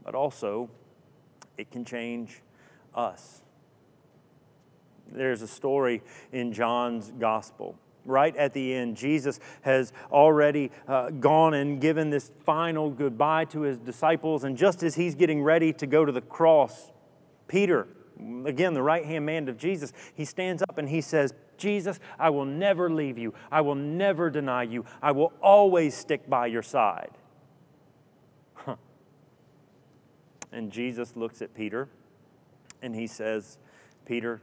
but 0.03 0.15
also 0.15 0.69
it 1.57 1.69
can 1.69 1.85
change 1.85 2.41
us. 2.95 3.43
There's 5.11 5.43
a 5.43 5.47
story 5.47 6.01
in 6.31 6.53
John's 6.53 7.11
gospel. 7.19 7.77
Right 8.05 8.35
at 8.35 8.53
the 8.53 8.73
end, 8.73 8.97
Jesus 8.97 9.39
has 9.61 9.93
already 10.11 10.71
uh, 10.87 11.11
gone 11.11 11.53
and 11.53 11.79
given 11.79 12.09
this 12.09 12.31
final 12.45 12.89
goodbye 12.89 13.45
to 13.45 13.61
his 13.61 13.77
disciples. 13.77 14.43
And 14.43 14.57
just 14.57 14.83
as 14.83 14.95
he's 14.95 15.15
getting 15.15 15.41
ready 15.43 15.71
to 15.73 15.87
go 15.87 16.03
to 16.03 16.11
the 16.11 16.19
cross, 16.19 16.91
Peter, 17.47 17.87
again, 18.45 18.73
the 18.73 18.81
right 18.81 19.05
hand 19.05 19.25
man 19.25 19.47
of 19.47 19.57
Jesus, 19.57 19.93
he 20.15 20.25
stands 20.25 20.61
up 20.63 20.77
and 20.77 20.89
he 20.89 20.99
says, 20.99 21.33
Jesus, 21.57 21.99
I 22.19 22.29
will 22.29 22.45
never 22.45 22.89
leave 22.89 23.17
you. 23.17 23.33
I 23.51 23.61
will 23.61 23.75
never 23.75 24.29
deny 24.29 24.63
you. 24.63 24.85
I 25.01 25.11
will 25.11 25.33
always 25.41 25.95
stick 25.95 26.29
by 26.29 26.47
your 26.47 26.63
side. 26.63 27.11
Huh. 28.53 28.75
And 30.51 30.71
Jesus 30.71 31.15
looks 31.15 31.41
at 31.41 31.53
Peter 31.53 31.89
and 32.81 32.95
he 32.95 33.07
says, 33.07 33.57
Peter, 34.05 34.41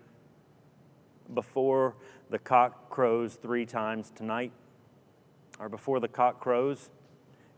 before 1.34 1.96
the 2.30 2.38
cock 2.38 2.90
crows 2.90 3.34
three 3.34 3.66
times 3.66 4.10
tonight, 4.14 4.52
or 5.58 5.68
before 5.68 6.00
the 6.00 6.08
cock 6.08 6.40
crows, 6.40 6.90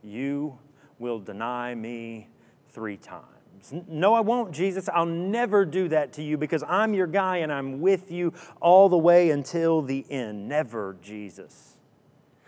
you 0.03 0.59
will 0.99 1.21
deny 1.21 1.75
me 1.75 2.29
three 2.71 2.97
times. 2.97 3.42
No, 3.71 4.15
I 4.15 4.21
won't, 4.21 4.53
Jesus. 4.53 4.89
I'll 4.89 5.07
never 5.07 5.65
do 5.65 5.89
that 5.89 6.15
to 6.15 6.23
you 6.23 6.37
because 6.37 6.65
I'm 6.67 6.95
your 6.95 7.07
guy 7.07 7.39
and 7.39 7.53
I'm 7.53 7.81
with 7.81 8.11
you 8.11 8.33
all 8.61 8.89
the 8.89 8.99
way 8.99 9.31
until 9.31 9.83
the 9.83 10.05
end. 10.11 10.49
Never, 10.49 10.97
Jesus. 11.01 11.79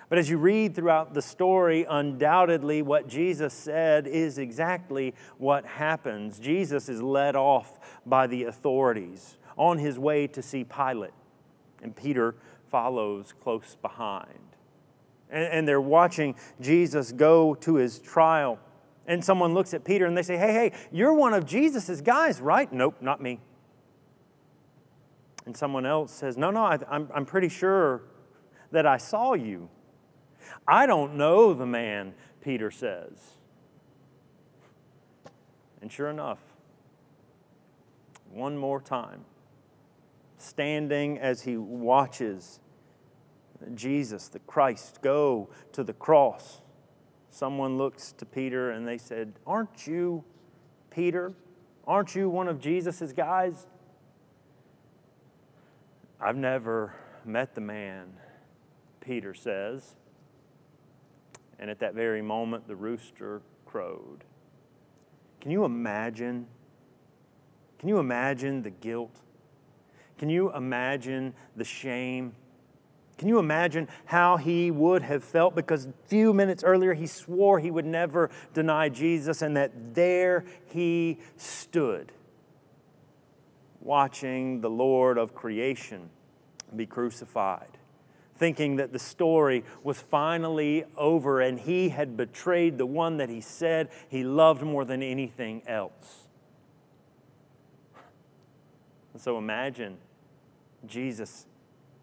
But 0.08 0.18
as 0.18 0.28
you 0.28 0.38
read 0.38 0.74
throughout 0.74 1.14
the 1.14 1.22
story, 1.22 1.86
undoubtedly 1.88 2.82
what 2.82 3.08
Jesus 3.08 3.54
said 3.54 4.06
is 4.06 4.38
exactly 4.38 5.14
what 5.38 5.64
happens. 5.64 6.38
Jesus 6.38 6.88
is 6.88 7.00
led 7.02 7.36
off 7.36 8.00
by 8.06 8.26
the 8.26 8.44
authorities 8.44 9.38
on 9.56 9.78
his 9.78 9.98
way 9.98 10.26
to 10.28 10.42
see 10.42 10.64
Pilate. 10.64 11.14
And 11.82 11.94
Peter 11.94 12.34
follows 12.70 13.34
close 13.42 13.76
behind. 13.80 14.38
And, 15.30 15.44
and 15.44 15.68
they're 15.68 15.80
watching 15.80 16.34
Jesus 16.60 17.12
go 17.12 17.54
to 17.56 17.74
his 17.74 17.98
trial. 17.98 18.58
And 19.06 19.24
someone 19.24 19.54
looks 19.54 19.74
at 19.74 19.84
Peter 19.84 20.06
and 20.06 20.16
they 20.16 20.22
say, 20.22 20.36
Hey, 20.36 20.52
hey, 20.52 20.72
you're 20.90 21.12
one 21.12 21.34
of 21.34 21.44
Jesus's 21.44 22.00
guys, 22.00 22.40
right? 22.40 22.72
Nope, 22.72 22.96
not 23.00 23.20
me. 23.20 23.40
And 25.46 25.56
someone 25.56 25.84
else 25.84 26.12
says, 26.12 26.36
No, 26.36 26.50
no, 26.50 26.64
I, 26.64 26.78
I'm, 26.88 27.08
I'm 27.14 27.26
pretty 27.26 27.48
sure 27.48 28.02
that 28.70 28.86
I 28.86 28.96
saw 28.96 29.34
you. 29.34 29.68
I 30.66 30.86
don't 30.86 31.16
know 31.16 31.52
the 31.52 31.66
man, 31.66 32.14
Peter 32.40 32.70
says. 32.70 33.36
And 35.80 35.92
sure 35.92 36.08
enough, 36.08 36.38
one 38.30 38.56
more 38.56 38.80
time, 38.80 39.24
standing 40.38 41.18
as 41.18 41.42
he 41.42 41.56
watches 41.56 42.60
Jesus, 43.74 44.28
the 44.28 44.40
Christ, 44.40 45.00
go 45.02 45.48
to 45.72 45.84
the 45.84 45.92
cross, 45.92 46.60
someone 47.34 47.76
looks 47.76 48.12
to 48.12 48.24
Peter 48.24 48.70
and 48.70 48.86
they 48.86 48.98
said, 48.98 49.32
Aren't 49.46 49.86
you 49.86 50.24
Peter? 50.90 51.32
Aren't 51.86 52.14
you 52.14 52.28
one 52.28 52.48
of 52.48 52.60
Jesus' 52.60 53.12
guys? 53.12 53.66
I've 56.20 56.36
never 56.36 56.94
met 57.24 57.54
the 57.54 57.60
man, 57.60 58.14
Peter 59.00 59.34
says. 59.34 59.96
And 61.58 61.68
at 61.70 61.80
that 61.80 61.94
very 61.94 62.22
moment, 62.22 62.68
the 62.68 62.76
rooster 62.76 63.42
crowed. 63.66 64.24
Can 65.40 65.50
you 65.50 65.64
imagine? 65.64 66.46
Can 67.78 67.88
you 67.88 67.98
imagine 67.98 68.62
the 68.62 68.70
guilt? 68.70 69.20
Can 70.18 70.30
you 70.30 70.54
imagine 70.54 71.34
the 71.56 71.64
shame? 71.64 72.34
Can 73.16 73.28
you 73.28 73.38
imagine 73.38 73.88
how 74.06 74.36
he 74.36 74.70
would 74.70 75.02
have 75.02 75.22
felt? 75.22 75.54
Because 75.54 75.86
a 75.86 75.92
few 76.06 76.32
minutes 76.32 76.64
earlier 76.64 76.94
he 76.94 77.06
swore 77.06 77.60
he 77.60 77.70
would 77.70 77.84
never 77.84 78.30
deny 78.52 78.88
Jesus, 78.88 79.40
and 79.40 79.56
that 79.56 79.94
there 79.94 80.44
he 80.66 81.18
stood, 81.36 82.12
watching 83.80 84.60
the 84.60 84.70
Lord 84.70 85.16
of 85.16 85.34
creation 85.34 86.10
be 86.74 86.86
crucified, 86.86 87.78
thinking 88.36 88.76
that 88.76 88.92
the 88.92 88.98
story 88.98 89.64
was 89.84 90.00
finally 90.00 90.84
over 90.96 91.40
and 91.40 91.60
he 91.60 91.90
had 91.90 92.16
betrayed 92.16 92.78
the 92.78 92.86
one 92.86 93.18
that 93.18 93.28
he 93.28 93.40
said 93.40 93.90
he 94.08 94.24
loved 94.24 94.62
more 94.62 94.84
than 94.84 95.02
anything 95.04 95.62
else. 95.68 96.26
And 99.12 99.22
so 99.22 99.38
imagine 99.38 99.98
Jesus 100.84 101.46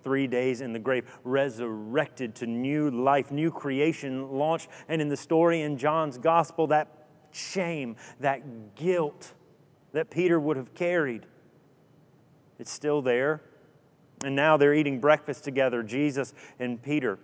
three 0.03 0.27
days 0.27 0.62
in 0.62 0.74
the 0.74 0.79
grave, 0.79 1.10
resurrected 1.24 2.36
to 2.36 2.46
new 2.46 2.89
life, 2.89 3.31
new 3.31 3.51
creation 3.51 4.31
launched. 4.31 4.70
And 4.88 5.01
in 5.01 5.10
the 5.10 5.17
story 5.17 5.62
in 5.62 5.77
John's 5.77 6.17
gospel, 6.17 6.67
that 6.67 7.08
shame, 7.31 7.96
that 8.20 8.75
guilt 8.75 9.34
that 9.93 10.10
Peter 10.10 10.39
would 10.39 10.58
have 10.58 10.74
carried, 10.74 11.25
it's 12.60 12.72
still 12.72 13.01
there. 13.01 13.41
And 14.24 14.36
now 14.36 14.55
they're 14.55 14.74
eating 14.74 15.00
breakfast 15.00 15.43
together, 15.43 15.81
Jesus 15.81 16.34
and 16.60 16.81
Peter. 16.81 17.17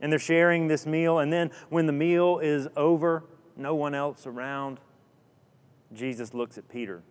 And 0.00 0.10
they're 0.10 0.18
sharing 0.18 0.68
this 0.68 0.86
meal. 0.86 1.18
And 1.18 1.32
then 1.32 1.50
when 1.68 1.86
the 1.86 1.92
meal 1.92 2.38
is 2.38 2.68
over, 2.76 3.24
no 3.56 3.74
one 3.74 3.94
else 3.94 4.26
around, 4.26 4.80
Jesus 5.92 6.32
looks 6.32 6.56
at 6.56 6.68
Peter 6.68 7.02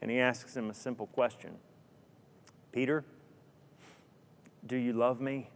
and 0.00 0.10
he 0.10 0.18
asks 0.20 0.56
him 0.56 0.70
a 0.70 0.74
simple 0.74 1.06
question 1.08 1.56
Peter, 2.72 3.04
do 4.68 4.76
you 4.76 4.92
love 4.92 5.20
me? 5.20 5.48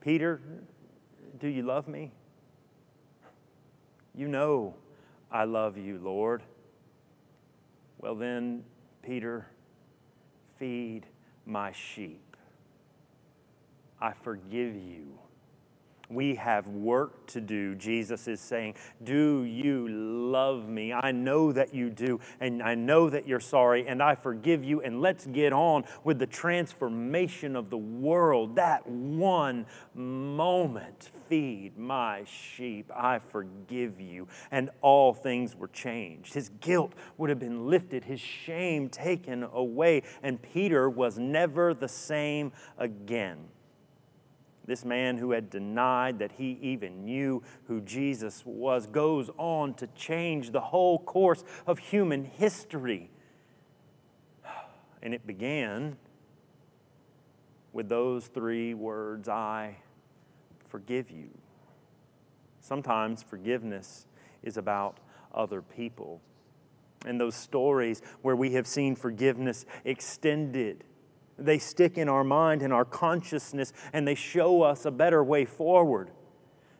Peter, 0.00 0.40
do 1.40 1.48
you 1.48 1.62
love 1.62 1.88
me? 1.88 2.12
You 4.14 4.28
know 4.28 4.74
I 5.30 5.44
love 5.44 5.76
you, 5.76 5.98
Lord. 5.98 6.42
Well, 7.98 8.14
then, 8.14 8.64
Peter, 9.02 9.46
feed 10.58 11.06
my 11.46 11.72
sheep. 11.72 12.36
I 14.00 14.12
forgive 14.12 14.74
you. 14.74 15.18
We 16.10 16.36
have 16.36 16.68
work 16.68 17.26
to 17.28 17.40
do, 17.40 17.74
Jesus 17.74 18.28
is 18.28 18.40
saying. 18.40 18.76
Do 19.04 19.42
you 19.42 19.86
love 19.88 20.66
me? 20.66 20.92
I 20.92 21.12
know 21.12 21.52
that 21.52 21.74
you 21.74 21.90
do, 21.90 22.20
and 22.40 22.62
I 22.62 22.74
know 22.74 23.10
that 23.10 23.28
you're 23.28 23.40
sorry, 23.40 23.86
and 23.86 24.02
I 24.02 24.14
forgive 24.14 24.64
you. 24.64 24.80
And 24.80 25.02
let's 25.02 25.26
get 25.26 25.52
on 25.52 25.84
with 26.04 26.18
the 26.18 26.26
transformation 26.26 27.56
of 27.56 27.68
the 27.68 27.76
world. 27.76 28.56
That 28.56 28.86
one 28.86 29.66
moment 29.94 31.10
feed 31.28 31.76
my 31.76 32.24
sheep. 32.24 32.90
I 32.94 33.18
forgive 33.18 34.00
you. 34.00 34.28
And 34.50 34.70
all 34.80 35.12
things 35.12 35.54
were 35.54 35.68
changed. 35.68 36.32
His 36.32 36.48
guilt 36.60 36.94
would 37.18 37.28
have 37.28 37.38
been 37.38 37.66
lifted, 37.66 38.04
his 38.04 38.20
shame 38.20 38.88
taken 38.88 39.42
away, 39.42 40.04
and 40.22 40.40
Peter 40.40 40.88
was 40.88 41.18
never 41.18 41.74
the 41.74 41.88
same 41.88 42.52
again. 42.78 43.48
This 44.68 44.84
man 44.84 45.16
who 45.16 45.30
had 45.30 45.48
denied 45.48 46.18
that 46.18 46.32
he 46.32 46.58
even 46.60 47.06
knew 47.06 47.42
who 47.68 47.80
Jesus 47.80 48.42
was 48.44 48.86
goes 48.86 49.30
on 49.38 49.72
to 49.76 49.86
change 49.96 50.50
the 50.50 50.60
whole 50.60 50.98
course 50.98 51.42
of 51.66 51.78
human 51.78 52.22
history. 52.22 53.10
And 55.02 55.14
it 55.14 55.26
began 55.26 55.96
with 57.72 57.88
those 57.88 58.26
three 58.26 58.74
words 58.74 59.26
I 59.26 59.76
forgive 60.68 61.10
you. 61.10 61.30
Sometimes 62.60 63.22
forgiveness 63.22 64.04
is 64.42 64.58
about 64.58 64.98
other 65.34 65.62
people. 65.62 66.20
And 67.06 67.18
those 67.18 67.36
stories 67.36 68.02
where 68.20 68.36
we 68.36 68.52
have 68.52 68.66
seen 68.66 68.96
forgiveness 68.96 69.64
extended 69.86 70.84
they 71.38 71.58
stick 71.58 71.96
in 71.96 72.08
our 72.08 72.24
mind 72.24 72.62
and 72.62 72.72
our 72.72 72.84
consciousness, 72.84 73.72
and 73.92 74.06
they 74.06 74.14
show 74.14 74.62
us 74.62 74.84
a 74.84 74.90
better 74.90 75.22
way 75.22 75.44
forward. 75.44 76.10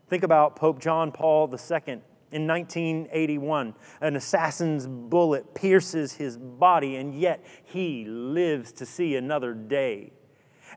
Think 0.09 0.23
about 0.23 0.57
Pope 0.57 0.81
John 0.81 1.12
Paul 1.12 1.49
II. 1.49 2.01
In 2.31 2.47
1981, 2.47 3.75
an 4.03 4.16
assassin's 4.16 4.87
bullet 4.87 5.55
pierces 5.55 6.14
his 6.14 6.37
body, 6.37 6.97
and 6.97 7.18
yet 7.18 7.42
he 7.64 8.05
lives 8.05 8.73
to 8.73 8.87
see 8.87 9.16
another 9.16 9.55
day. 9.55 10.12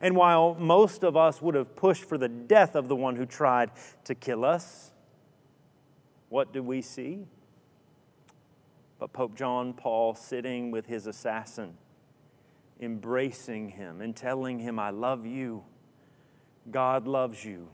And 0.00 0.16
while 0.16 0.54
most 0.54 1.04
of 1.04 1.16
us 1.16 1.42
would 1.42 1.54
have 1.54 1.76
pushed 1.76 2.04
for 2.04 2.16
the 2.16 2.28
death 2.28 2.74
of 2.74 2.88
the 2.88 2.96
one 2.96 3.16
who 3.16 3.26
tried 3.26 3.70
to 4.04 4.14
kill 4.14 4.44
us, 4.44 4.92
what 6.30 6.52
do 6.52 6.62
we 6.62 6.80
see? 6.80 7.26
But 8.98 9.12
Pope 9.12 9.34
John 9.34 9.74
Paul 9.74 10.14
sitting 10.14 10.70
with 10.70 10.86
his 10.86 11.06
assassin 11.06 11.76
embracing 12.82 13.70
him 13.70 14.00
and 14.00 14.14
telling 14.14 14.58
him, 14.58 14.78
I 14.78 14.90
love 14.90 15.24
you, 15.24 15.62
God 16.70 17.06
loves 17.06 17.44
you, 17.44 17.68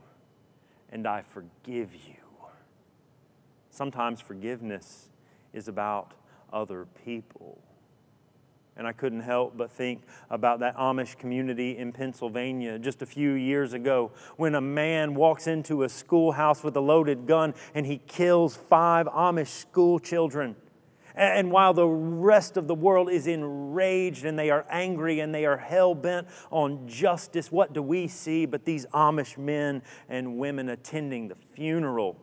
and 0.91 1.07
I 1.07 1.23
forgive 1.23 1.95
you. 1.95 2.13
Sometimes 3.71 4.21
forgiveness 4.21 5.09
is 5.51 5.67
about 5.67 6.13
other 6.53 6.85
people. 7.05 7.59
And 8.77 8.87
I 8.87 8.93
couldn't 8.93 9.21
help 9.21 9.57
but 9.57 9.71
think 9.71 10.03
about 10.29 10.59
that 10.61 10.77
Amish 10.77 11.17
community 11.17 11.77
in 11.77 11.91
Pennsylvania 11.91 12.79
just 12.79 13.01
a 13.01 13.05
few 13.05 13.31
years 13.31 13.73
ago 13.73 14.11
when 14.37 14.55
a 14.55 14.61
man 14.61 15.15
walks 15.15 15.47
into 15.47 15.83
a 15.83 15.89
schoolhouse 15.89 16.63
with 16.63 16.77
a 16.77 16.79
loaded 16.79 17.25
gun 17.27 17.53
and 17.73 17.85
he 17.85 17.97
kills 17.97 18.55
five 18.55 19.07
Amish 19.07 19.47
school 19.47 19.99
children. 19.99 20.55
And 21.19 21.51
while 21.51 21.73
the 21.73 21.85
rest 21.85 22.55
of 22.55 22.67
the 22.67 22.73
world 22.73 23.11
is 23.11 23.27
enraged 23.27 24.23
and 24.23 24.39
they 24.39 24.49
are 24.51 24.65
angry 24.69 25.19
and 25.19 25.35
they 25.35 25.45
are 25.45 25.57
hell 25.57 25.93
bent 25.93 26.29
on 26.49 26.87
justice, 26.87 27.51
what 27.51 27.73
do 27.73 27.83
we 27.83 28.07
see 28.07 28.45
but 28.45 28.63
these 28.63 28.85
Amish 28.93 29.37
men 29.37 29.81
and 30.07 30.37
women 30.37 30.69
attending 30.69 31.27
the 31.27 31.35
funeral 31.35 32.15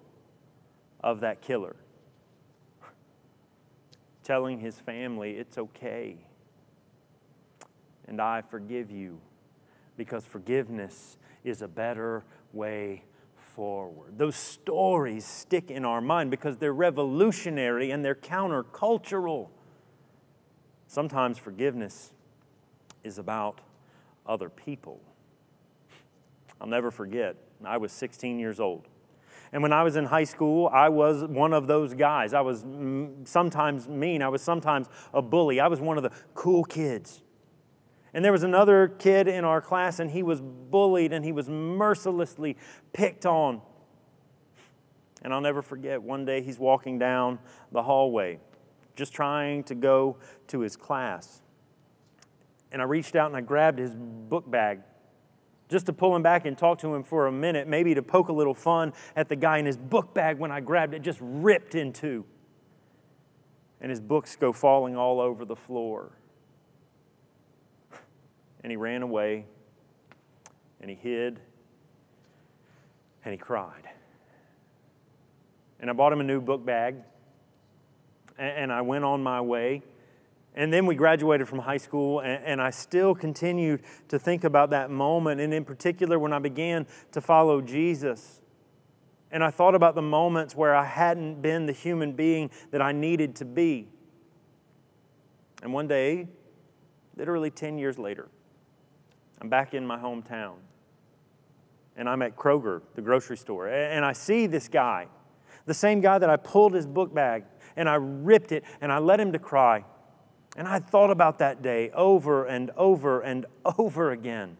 of 1.04 1.20
that 1.20 1.42
killer? 1.42 1.76
Telling 4.22 4.58
his 4.60 4.80
family, 4.80 5.32
it's 5.32 5.58
okay. 5.58 6.16
And 8.08 8.18
I 8.18 8.40
forgive 8.40 8.90
you 8.90 9.20
because 9.98 10.24
forgiveness 10.24 11.18
is 11.44 11.60
a 11.60 11.68
better 11.68 12.24
way 12.54 13.04
forward. 13.56 14.18
Those 14.18 14.36
stories 14.36 15.24
stick 15.24 15.70
in 15.70 15.86
our 15.86 16.02
mind 16.02 16.30
because 16.30 16.58
they're 16.58 16.74
revolutionary 16.74 17.90
and 17.90 18.04
they're 18.04 18.14
countercultural. 18.14 19.48
Sometimes 20.86 21.38
forgiveness 21.38 22.12
is 23.02 23.16
about 23.16 23.62
other 24.26 24.50
people. 24.50 25.00
I'll 26.60 26.68
never 26.68 26.90
forget, 26.90 27.36
I 27.64 27.78
was 27.78 27.92
16 27.92 28.38
years 28.38 28.60
old. 28.60 28.86
And 29.52 29.62
when 29.62 29.72
I 29.72 29.84
was 29.84 29.96
in 29.96 30.04
high 30.04 30.24
school, 30.24 30.68
I 30.70 30.90
was 30.90 31.24
one 31.24 31.54
of 31.54 31.66
those 31.66 31.94
guys. 31.94 32.34
I 32.34 32.42
was 32.42 32.64
sometimes 33.24 33.88
mean, 33.88 34.20
I 34.20 34.28
was 34.28 34.42
sometimes 34.42 34.88
a 35.14 35.22
bully. 35.22 35.60
I 35.60 35.68
was 35.68 35.80
one 35.80 35.96
of 35.96 36.02
the 36.02 36.10
cool 36.34 36.64
kids. 36.64 37.22
And 38.16 38.24
there 38.24 38.32
was 38.32 38.44
another 38.44 38.88
kid 38.88 39.28
in 39.28 39.44
our 39.44 39.60
class, 39.60 40.00
and 40.00 40.10
he 40.10 40.22
was 40.22 40.40
bullied 40.40 41.12
and 41.12 41.22
he 41.22 41.32
was 41.32 41.50
mercilessly 41.50 42.56
picked 42.94 43.26
on. 43.26 43.60
And 45.20 45.34
I'll 45.34 45.42
never 45.42 45.60
forget 45.60 46.02
one 46.02 46.24
day 46.24 46.40
he's 46.40 46.58
walking 46.58 46.98
down 46.98 47.38
the 47.72 47.82
hallway, 47.82 48.40
just 48.96 49.12
trying 49.12 49.64
to 49.64 49.74
go 49.74 50.16
to 50.46 50.60
his 50.60 50.76
class. 50.76 51.42
And 52.72 52.80
I 52.80 52.86
reached 52.86 53.16
out 53.16 53.26
and 53.26 53.36
I 53.36 53.42
grabbed 53.42 53.78
his 53.78 53.94
book 53.94 54.50
bag 54.50 54.80
just 55.68 55.84
to 55.84 55.92
pull 55.92 56.16
him 56.16 56.22
back 56.22 56.46
and 56.46 56.56
talk 56.56 56.78
to 56.78 56.94
him 56.94 57.02
for 57.02 57.26
a 57.26 57.32
minute, 57.32 57.68
maybe 57.68 57.94
to 57.94 58.02
poke 58.02 58.30
a 58.30 58.32
little 58.32 58.54
fun 58.54 58.94
at 59.14 59.28
the 59.28 59.36
guy 59.36 59.58
in 59.58 59.66
his 59.66 59.76
book 59.76 60.14
bag 60.14 60.38
when 60.38 60.50
I 60.50 60.60
grabbed 60.60 60.94
it, 60.94 61.02
just 61.02 61.18
ripped 61.20 61.74
in 61.74 61.92
two. 61.92 62.24
And 63.78 63.90
his 63.90 64.00
books 64.00 64.36
go 64.36 64.54
falling 64.54 64.96
all 64.96 65.20
over 65.20 65.44
the 65.44 65.56
floor 65.56 66.12
and 68.66 68.72
he 68.72 68.76
ran 68.76 69.02
away 69.02 69.44
and 70.80 70.90
he 70.90 70.96
hid 70.96 71.38
and 73.24 73.30
he 73.30 73.38
cried. 73.38 73.88
And 75.78 75.88
I 75.88 75.92
bought 75.92 76.12
him 76.12 76.18
a 76.18 76.24
new 76.24 76.40
book 76.40 76.66
bag 76.66 76.96
and 78.36 78.72
I 78.72 78.80
went 78.80 79.04
on 79.04 79.22
my 79.22 79.40
way. 79.40 79.84
And 80.56 80.72
then 80.72 80.84
we 80.84 80.96
graduated 80.96 81.46
from 81.46 81.60
high 81.60 81.76
school, 81.76 82.18
and, 82.20 82.60
I 82.60 82.70
still 82.70 83.14
continued 83.14 83.82
to 84.08 84.18
think 84.18 84.42
about 84.42 84.70
that 84.70 84.90
moment, 84.90 85.40
and 85.40 85.54
in 85.54 85.64
particular 85.64 86.18
when 86.18 86.32
I 86.32 86.40
began 86.40 86.88
to 87.12 87.20
follow 87.20 87.60
Jesus. 87.60 88.40
And 89.30 89.44
I 89.44 89.50
thought 89.50 89.76
about 89.76 89.94
the 89.94 90.02
moments 90.02 90.56
where 90.56 90.74
I 90.74 90.86
hadn't 90.86 91.40
been 91.40 91.66
the 91.66 91.72
human 91.72 92.14
being 92.14 92.50
that 92.72 92.82
I 92.82 92.90
needed 92.90 93.36
to 93.36 93.44
be. 93.44 93.86
And 95.62 95.72
one 95.72 95.86
day, 95.86 96.26
literally 97.16 97.50
10 97.50 97.78
years 97.78 97.96
later, 97.96 98.28
I'm 99.40 99.48
back 99.48 99.74
in 99.74 99.86
my 99.86 99.98
hometown. 99.98 100.54
And 101.96 102.08
I'm 102.08 102.22
at 102.22 102.36
Kroger, 102.36 102.82
the 102.94 103.02
grocery 103.02 103.36
store. 103.36 103.68
And 103.68 104.04
I 104.04 104.12
see 104.12 104.46
this 104.46 104.68
guy, 104.68 105.06
the 105.64 105.74
same 105.74 106.00
guy 106.00 106.18
that 106.18 106.28
I 106.28 106.36
pulled 106.36 106.74
his 106.74 106.86
book 106.86 107.14
bag 107.14 107.44
and 107.76 107.88
I 107.88 107.94
ripped 107.94 108.52
it 108.52 108.64
and 108.80 108.92
I 108.92 108.98
let 108.98 109.20
him 109.20 109.32
to 109.32 109.38
cry. 109.38 109.84
And 110.56 110.66
I 110.66 110.78
thought 110.78 111.10
about 111.10 111.38
that 111.38 111.62
day 111.62 111.90
over 111.90 112.46
and 112.46 112.70
over 112.76 113.20
and 113.20 113.46
over 113.78 114.10
again. 114.10 114.56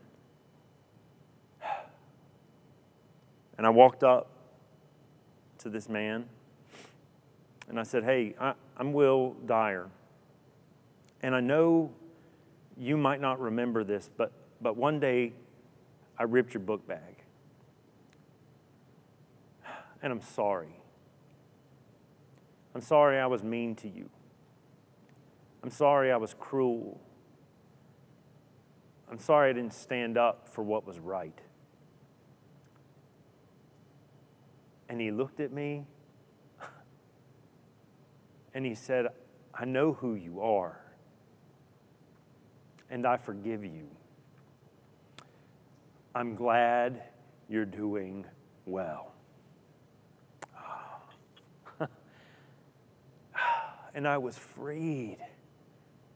And 3.59 3.67
I 3.67 3.71
walked 3.71 4.05
up 4.05 4.29
to 5.61 5.71
this 5.71 5.89
man 5.89 6.27
and 7.71 7.81
I 7.81 7.85
said, 7.85 8.05
Hey, 8.05 8.35
I, 8.39 8.53
am 8.79 8.93
Will 8.93 9.35
Dyer. 9.47 9.89
And 11.23 11.35
I 11.35 11.41
know 11.41 11.91
you 12.77 12.99
might 12.99 13.21
not 13.21 13.41
remember 13.41 13.83
this, 13.83 14.11
but 14.15 14.31
but 14.61 14.77
one 14.77 15.01
day 15.01 15.33
I 16.19 16.25
ripped 16.25 16.55
your 16.55 16.63
book 16.63 16.87
bag. 16.87 17.17
And 20.03 20.13
I'm 20.13 20.21
sorry. 20.21 20.81
I'm 22.75 22.81
sorry 22.81 23.19
I 23.19 23.27
was 23.27 23.43
mean 23.43 23.75
to 23.77 23.89
you. 23.89 24.09
I'm 25.63 25.71
sorry 25.71 26.13
I 26.13 26.17
was 26.17 26.35
cruel. 26.39 27.01
I'm 29.11 29.19
sorry 29.19 29.51
I 29.51 29.53
didn't 29.53 29.75
stand 29.75 30.19
up 30.19 30.49
for 30.49 30.63
what 30.63 30.87
was 30.87 30.99
right. 30.99 31.41
And 34.89 35.01
he 35.01 35.11
looked 35.11 35.41
at 35.41 35.53
me 35.53 35.85
and 38.55 38.65
he 38.65 38.75
said, 38.75 39.09
I 39.55 39.65
know 39.65 39.95
who 39.95 40.15
you 40.15 40.41
are, 40.43 40.79
and 42.91 43.07
I 43.07 43.17
forgive 43.17 43.65
you. 43.65 43.89
I'm 46.17 46.35
glad 46.35 47.03
you're 47.47 47.67
doing 47.67 48.25
well. 48.65 49.13
Ah. 50.57 51.03
and 53.95 54.09
I 54.09 54.17
was 54.17 54.39
freed. 54.39 55.19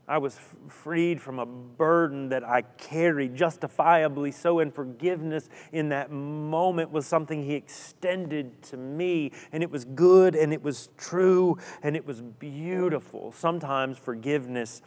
I 0.08 0.16
was 0.16 0.38
freed 0.68 1.20
from 1.20 1.38
a 1.38 1.44
burden 1.44 2.30
that 2.30 2.42
I 2.42 2.62
carried 2.62 3.36
justifiably 3.36 4.32
so, 4.32 4.60
and 4.60 4.74
forgiveness 4.74 5.50
in 5.70 5.90
that 5.90 6.10
moment 6.10 6.90
was 6.90 7.04
something 7.04 7.44
He 7.44 7.54
extended 7.54 8.62
to 8.62 8.78
me, 8.78 9.32
and 9.52 9.62
it 9.62 9.70
was 9.70 9.84
good, 9.84 10.34
and 10.34 10.54
it 10.54 10.62
was 10.62 10.88
true, 10.96 11.58
and 11.82 11.94
it 11.94 12.06
was 12.06 12.22
beautiful. 12.22 13.32
Sometimes 13.32 13.98
forgiveness 13.98 14.80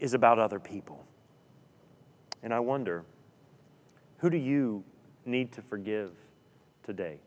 is 0.00 0.12
about 0.12 0.40
other 0.40 0.58
people. 0.58 1.06
And 2.42 2.52
I 2.52 2.58
wonder 2.58 3.04
who 4.20 4.28
do 4.28 4.36
you 4.36 4.84
need 5.24 5.52
to 5.52 5.62
forgive 5.62 6.12
today? 6.82 7.18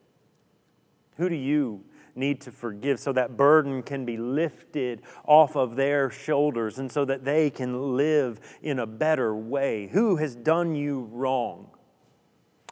Who 1.18 1.28
do 1.28 1.36
you 1.36 1.84
need 2.16 2.42
to 2.42 2.52
forgive 2.52 3.00
so 3.00 3.12
that 3.14 3.36
burden 3.36 3.82
can 3.82 4.06
be 4.06 4.18
lifted 4.18 5.02
off 5.26 5.56
of 5.56 5.76
their 5.76 6.12
shoulders 6.12 6.78
and 6.78 6.92
so 6.92 7.04
that 7.06 7.26
they 7.26 7.50
can 7.50 7.98
live 7.98 8.40
in 8.62 8.80
a 8.80 8.86
better 8.86 9.36
way? 9.36 9.88
Who 9.88 10.18
has 10.18 10.36
done 10.36 10.76
you 10.76 11.10
wrong? 11.12 11.68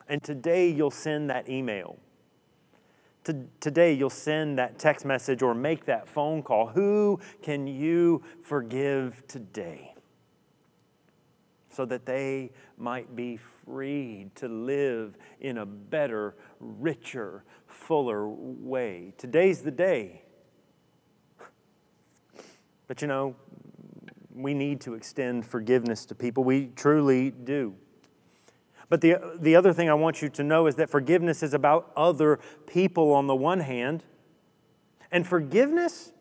And 0.07 0.21
today 0.21 0.69
you'll 0.69 0.91
send 0.91 1.29
that 1.31 1.49
email. 1.49 1.97
Today 3.59 3.93
you'll 3.93 4.09
send 4.09 4.57
that 4.59 4.77
text 4.77 5.05
message 5.05 5.41
or 5.41 5.55
make 5.55 5.85
that 5.85 6.07
phone 6.07 6.43
call. 6.43 6.67
Who 6.67 7.19
can 7.41 7.65
you 7.65 8.23
forgive 8.41 9.23
today? 9.27 9.90
So 11.71 11.85
that 11.85 12.05
they 12.05 12.51
might 12.77 13.15
be 13.15 13.37
freed 13.37 14.31
to 14.35 14.47
live 14.47 15.15
in 15.39 15.57
a 15.57 15.65
better, 15.65 16.35
richer, 16.59 17.43
fuller 17.65 18.27
way. 18.27 19.13
Today's 19.17 19.61
the 19.61 19.71
day. 19.71 20.23
But 22.87 23.01
you 23.01 23.07
know, 23.07 23.37
we 24.35 24.53
need 24.53 24.81
to 24.81 24.95
extend 24.95 25.45
forgiveness 25.45 26.05
to 26.07 26.15
people. 26.15 26.43
We 26.43 26.67
truly 26.75 27.31
do. 27.31 27.75
But 28.89 28.99
the, 28.99 29.37
the 29.39 29.55
other 29.55 29.71
thing 29.71 29.89
I 29.89 29.93
want 29.93 30.21
you 30.21 30.27
to 30.27 30.43
know 30.43 30.67
is 30.67 30.75
that 30.75 30.89
forgiveness 30.89 31.41
is 31.41 31.53
about 31.53 31.93
other 31.95 32.41
people 32.67 33.13
on 33.13 33.27
the 33.27 33.35
one 33.35 33.61
hand, 33.61 34.03
and 35.11 35.25
forgiveness, 35.25 36.11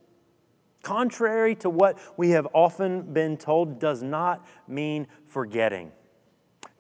contrary 0.82 1.54
to 1.56 1.70
what 1.70 1.98
we 2.16 2.30
have 2.30 2.46
often 2.52 3.12
been 3.12 3.36
told, 3.36 3.78
does 3.78 4.02
not 4.02 4.46
mean 4.66 5.06
forgetting. 5.26 5.92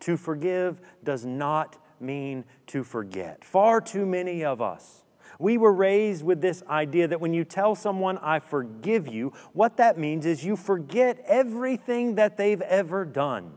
To 0.00 0.16
forgive 0.16 0.80
does 1.04 1.24
not 1.24 1.76
mean 2.00 2.44
to 2.68 2.82
forget. 2.82 3.44
Far 3.44 3.80
too 3.80 4.06
many 4.06 4.44
of 4.44 4.60
us. 4.60 5.04
We 5.38 5.56
were 5.56 5.72
raised 5.72 6.22
with 6.22 6.40
this 6.40 6.62
idea 6.68 7.08
that 7.08 7.20
when 7.20 7.32
you 7.32 7.44
tell 7.44 7.74
someone, 7.74 8.18
I 8.18 8.40
forgive 8.40 9.08
you, 9.08 9.32
what 9.52 9.78
that 9.78 9.98
means 9.98 10.26
is 10.26 10.44
you 10.44 10.54
forget 10.54 11.22
everything 11.26 12.16
that 12.16 12.36
they've 12.36 12.60
ever 12.60 13.04
done. 13.06 13.54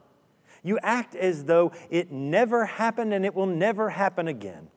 You 0.63 0.79
act 0.81 1.13
as 1.13 1.43
though 1.43 1.73
it 1.89 2.09
never 2.09 2.65
happened 2.65 3.13
and 3.13 3.25
it 3.25 3.35
will 3.35 3.47
never 3.47 3.89
happen 3.89 4.29
again. 4.29 4.69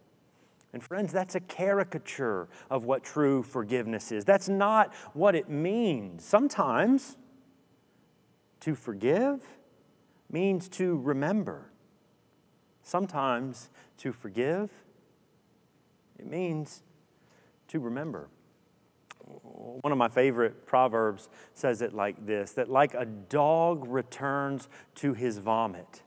And 0.72 0.82
friends, 0.82 1.12
that's 1.12 1.34
a 1.34 1.40
caricature 1.40 2.48
of 2.70 2.84
what 2.84 3.02
true 3.02 3.42
forgiveness 3.42 4.12
is. 4.12 4.24
That's 4.24 4.48
not 4.48 4.94
what 5.14 5.34
it 5.34 5.48
means. 5.48 6.24
Sometimes 6.24 7.16
to 8.60 8.74
forgive 8.74 9.42
means 10.30 10.68
to 10.70 10.98
remember. 10.98 11.70
Sometimes 12.82 13.70
to 13.98 14.12
forgive, 14.12 14.70
it 16.18 16.26
means 16.26 16.82
to 17.68 17.80
remember. 17.80 18.28
One 19.24 19.92
of 19.92 19.98
my 19.98 20.08
favorite 20.08 20.66
proverbs 20.66 21.28
says 21.54 21.82
it 21.82 21.92
like 21.92 22.26
this 22.26 22.52
that 22.52 22.70
like 22.70 22.94
a 22.94 23.04
dog 23.04 23.86
returns 23.88 24.68
to 24.96 25.14
his 25.14 25.38
vomit, 25.38 26.02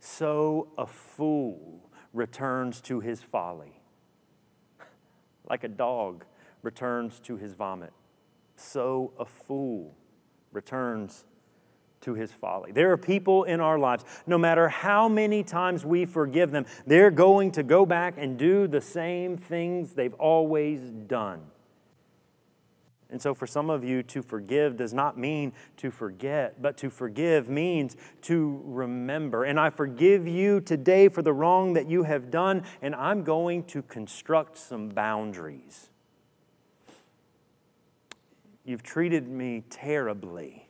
so 0.00 0.68
a 0.76 0.86
fool 0.86 1.90
returns 2.12 2.80
to 2.82 3.00
his 3.00 3.22
folly. 3.22 3.77
Like 5.48 5.64
a 5.64 5.68
dog 5.68 6.24
returns 6.62 7.20
to 7.20 7.36
his 7.36 7.54
vomit, 7.54 7.92
so 8.56 9.12
a 9.18 9.24
fool 9.24 9.94
returns 10.52 11.24
to 12.00 12.14
his 12.14 12.32
folly. 12.32 12.72
There 12.72 12.92
are 12.92 12.96
people 12.96 13.44
in 13.44 13.60
our 13.60 13.78
lives, 13.78 14.04
no 14.26 14.38
matter 14.38 14.68
how 14.68 15.08
many 15.08 15.42
times 15.42 15.84
we 15.84 16.04
forgive 16.04 16.50
them, 16.50 16.66
they're 16.86 17.10
going 17.10 17.52
to 17.52 17.62
go 17.62 17.84
back 17.86 18.14
and 18.16 18.38
do 18.38 18.68
the 18.68 18.80
same 18.80 19.36
things 19.36 19.94
they've 19.94 20.14
always 20.14 20.80
done. 20.80 21.40
And 23.10 23.22
so, 23.22 23.34
for 23.34 23.46
some 23.46 23.70
of 23.70 23.84
you, 23.84 24.02
to 24.02 24.22
forgive 24.22 24.76
does 24.76 24.92
not 24.92 25.16
mean 25.16 25.52
to 25.78 25.90
forget, 25.90 26.60
but 26.60 26.76
to 26.78 26.90
forgive 26.90 27.48
means 27.48 27.96
to 28.22 28.60
remember. 28.64 29.44
And 29.44 29.58
I 29.58 29.70
forgive 29.70 30.28
you 30.28 30.60
today 30.60 31.08
for 31.08 31.22
the 31.22 31.32
wrong 31.32 31.72
that 31.72 31.88
you 31.88 32.02
have 32.02 32.30
done, 32.30 32.64
and 32.82 32.94
I'm 32.94 33.24
going 33.24 33.64
to 33.64 33.82
construct 33.82 34.58
some 34.58 34.90
boundaries. 34.90 35.88
You've 38.64 38.82
treated 38.82 39.26
me 39.26 39.64
terribly 39.70 40.68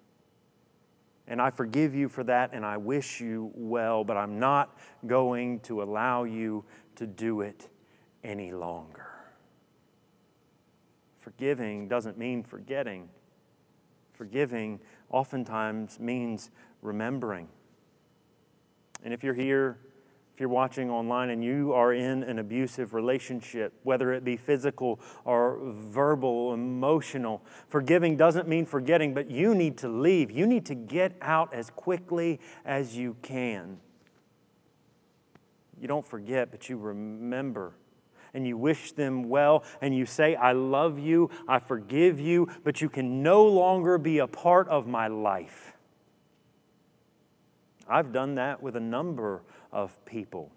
And 1.29 1.43
I 1.43 1.51
forgive 1.51 1.95
you 1.95 2.09
for 2.09 2.25
that, 2.25 2.55
and 2.55 2.65
I 2.65 2.79
wish 2.79 3.21
you 3.21 3.53
well, 3.55 4.03
but 4.03 4.17
I'm 4.17 4.39
not 4.39 4.79
going 5.07 5.61
to 5.61 5.83
allow 5.83 6.25
you 6.25 6.65
to 6.97 7.07
do 7.07 7.43
it 7.43 7.69
any 8.25 8.51
longer. 8.51 9.18
Forgiving 11.29 11.89
doesn't 11.89 12.17
mean 12.17 12.43
forgetting. 12.43 13.07
Forgiving 14.15 14.81
oftentimes 15.11 16.01
means 16.01 16.51
remembering. 16.81 17.49
And 19.05 19.13
if 19.13 19.23
you're 19.23 19.35
here, 19.35 19.77
if 20.33 20.41
you're 20.41 20.49
watching 20.49 20.89
online 20.89 21.29
and 21.29 21.45
you 21.45 21.75
are 21.75 21.93
in 21.93 22.23
an 22.23 22.39
abusive 22.39 22.95
relationship, 22.95 23.75
whether 23.83 24.15
it 24.15 24.25
be 24.25 24.39
physical 24.39 25.01
or 25.27 25.59
verbal, 25.63 26.55
emotional, 26.55 27.45
forgiving 27.69 28.17
doesn't 28.17 28.49
mean 28.49 28.65
forgetting, 28.65 29.13
but 29.13 29.31
you 29.31 29.55
need 29.55 29.77
to 29.79 29.89
leave. 29.89 30.31
You 30.31 30.47
need 30.47 30.65
to 30.65 30.75
get 30.75 31.13
out 31.21 31.53
as 31.53 31.69
quickly 31.69 32.41
as 32.65 32.97
you 32.97 33.17
can. 33.21 33.81
You 35.79 35.89
don't 35.89 36.07
forget, 36.07 36.51
but 36.51 36.71
you 36.71 36.79
remember 36.79 37.75
and 38.35 38.47
you 38.47 38.57
wish 38.57 38.93
them 38.93 39.29
well 39.29 39.65
and 39.81 39.97
you 39.97 40.07
say, 40.07 40.35
I 40.35 40.53
love 40.53 40.99
you, 40.99 41.31
I 41.47 41.59
forgive 41.59 42.21
you, 42.21 42.49
but 42.65 42.81
you 42.81 42.89
can 42.89 43.23
no 43.23 43.47
longer 43.47 43.99
be 43.99 44.19
a 44.19 44.27
part 44.27 44.69
of 44.69 44.87
my 44.87 45.09
life. 45.09 45.75
I've 47.89 48.13
done 48.13 48.35
that 48.35 48.63
with 48.63 48.77
a 48.77 48.81
number 48.81 49.43
of 49.73 50.05
people 50.05 50.53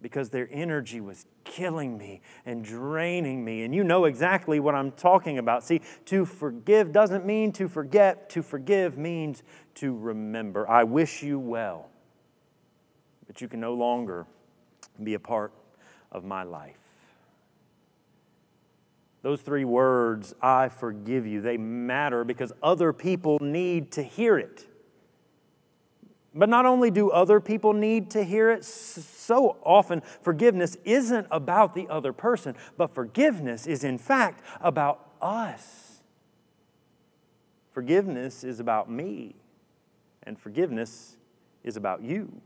because 0.00 0.30
their 0.30 0.48
energy 0.52 1.00
was 1.00 1.26
killing 1.44 1.96
me 1.96 2.20
and 2.44 2.64
draining 2.64 3.44
me. 3.44 3.62
And 3.64 3.74
you 3.74 3.84
know 3.84 4.04
exactly 4.04 4.60
what 4.60 4.74
I'm 4.74 4.92
talking 4.92 5.38
about. 5.38 5.64
See, 5.64 5.80
to 6.06 6.24
forgive 6.24 6.92
doesn't 6.92 7.24
mean 7.24 7.52
to 7.52 7.68
forget, 7.68 8.28
to 8.30 8.42
forgive 8.42 8.98
means 8.98 9.42
to 9.76 9.96
remember. 9.96 10.68
I 10.68 10.84
wish 10.84 11.22
you 11.22 11.38
well, 11.38 11.88
but 13.26 13.40
you 13.40 13.48
can 13.48 13.60
no 13.60 13.74
longer 13.74 14.26
be 15.02 15.14
a 15.14 15.18
part 15.18 15.52
of 16.12 16.24
my 16.24 16.42
life. 16.42 16.76
Those 19.22 19.40
three 19.40 19.64
words, 19.64 20.34
I 20.40 20.68
forgive 20.68 21.26
you, 21.26 21.40
they 21.40 21.56
matter 21.56 22.22
because 22.22 22.52
other 22.62 22.92
people 22.92 23.38
need 23.40 23.90
to 23.92 24.02
hear 24.02 24.38
it. 24.38 24.66
But 26.32 26.48
not 26.48 26.66
only 26.66 26.90
do 26.90 27.10
other 27.10 27.40
people 27.40 27.72
need 27.72 28.10
to 28.10 28.22
hear 28.22 28.50
it, 28.50 28.64
so 28.64 29.56
often 29.64 30.02
forgiveness 30.20 30.76
isn't 30.84 31.26
about 31.30 31.74
the 31.74 31.88
other 31.88 32.12
person, 32.12 32.54
but 32.76 32.94
forgiveness 32.94 33.66
is 33.66 33.84
in 33.84 33.96
fact 33.96 34.42
about 34.60 35.12
us. 35.20 36.02
Forgiveness 37.70 38.44
is 38.44 38.60
about 38.60 38.90
me, 38.90 39.34
and 40.22 40.38
forgiveness 40.38 41.16
is 41.64 41.76
about 41.76 42.02
you. 42.02 42.40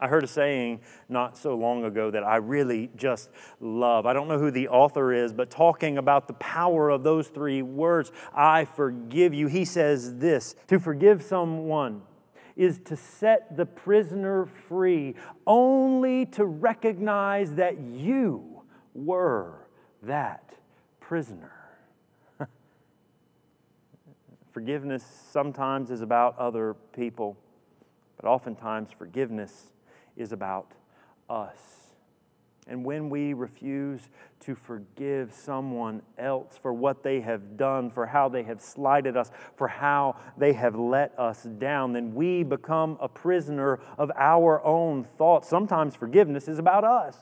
I 0.00 0.08
heard 0.08 0.24
a 0.24 0.26
saying 0.26 0.80
not 1.08 1.36
so 1.36 1.54
long 1.54 1.84
ago 1.84 2.10
that 2.10 2.24
I 2.24 2.36
really 2.36 2.90
just 2.96 3.28
love. 3.60 4.06
I 4.06 4.14
don't 4.14 4.28
know 4.28 4.38
who 4.38 4.50
the 4.50 4.68
author 4.68 5.12
is, 5.12 5.34
but 5.34 5.50
talking 5.50 5.98
about 5.98 6.26
the 6.26 6.32
power 6.34 6.88
of 6.88 7.02
those 7.02 7.28
three 7.28 7.60
words, 7.60 8.10
I 8.34 8.64
forgive 8.64 9.34
you, 9.34 9.46
he 9.46 9.66
says 9.66 10.16
this 10.16 10.54
to 10.68 10.78
forgive 10.78 11.22
someone 11.22 12.02
is 12.56 12.78
to 12.84 12.96
set 12.96 13.56
the 13.56 13.64
prisoner 13.64 14.44
free, 14.44 15.14
only 15.46 16.26
to 16.26 16.44
recognize 16.44 17.54
that 17.54 17.78
you 17.80 18.62
were 18.94 19.66
that 20.02 20.52
prisoner. 20.98 21.52
forgiveness 24.52 25.04
sometimes 25.30 25.90
is 25.90 26.02
about 26.02 26.38
other 26.38 26.74
people, 26.94 27.36
but 28.20 28.28
oftentimes 28.28 28.90
forgiveness 28.96 29.72
is 30.20 30.32
about 30.32 30.72
us. 31.28 31.58
And 32.66 32.84
when 32.84 33.10
we 33.10 33.32
refuse 33.32 34.10
to 34.40 34.54
forgive 34.54 35.32
someone 35.32 36.02
else 36.16 36.56
for 36.56 36.72
what 36.72 37.02
they 37.02 37.20
have 37.20 37.56
done, 37.56 37.90
for 37.90 38.06
how 38.06 38.28
they 38.28 38.44
have 38.44 38.60
slighted 38.60 39.16
us, 39.16 39.30
for 39.56 39.66
how 39.66 40.16
they 40.36 40.52
have 40.52 40.76
let 40.76 41.18
us 41.18 41.42
down, 41.42 41.92
then 41.94 42.14
we 42.14 42.44
become 42.44 42.96
a 43.00 43.08
prisoner 43.08 43.80
of 43.98 44.12
our 44.14 44.64
own 44.64 45.04
thoughts. 45.18 45.48
Sometimes 45.48 45.96
forgiveness 45.96 46.46
is 46.46 46.58
about 46.58 46.84
us. 46.84 47.16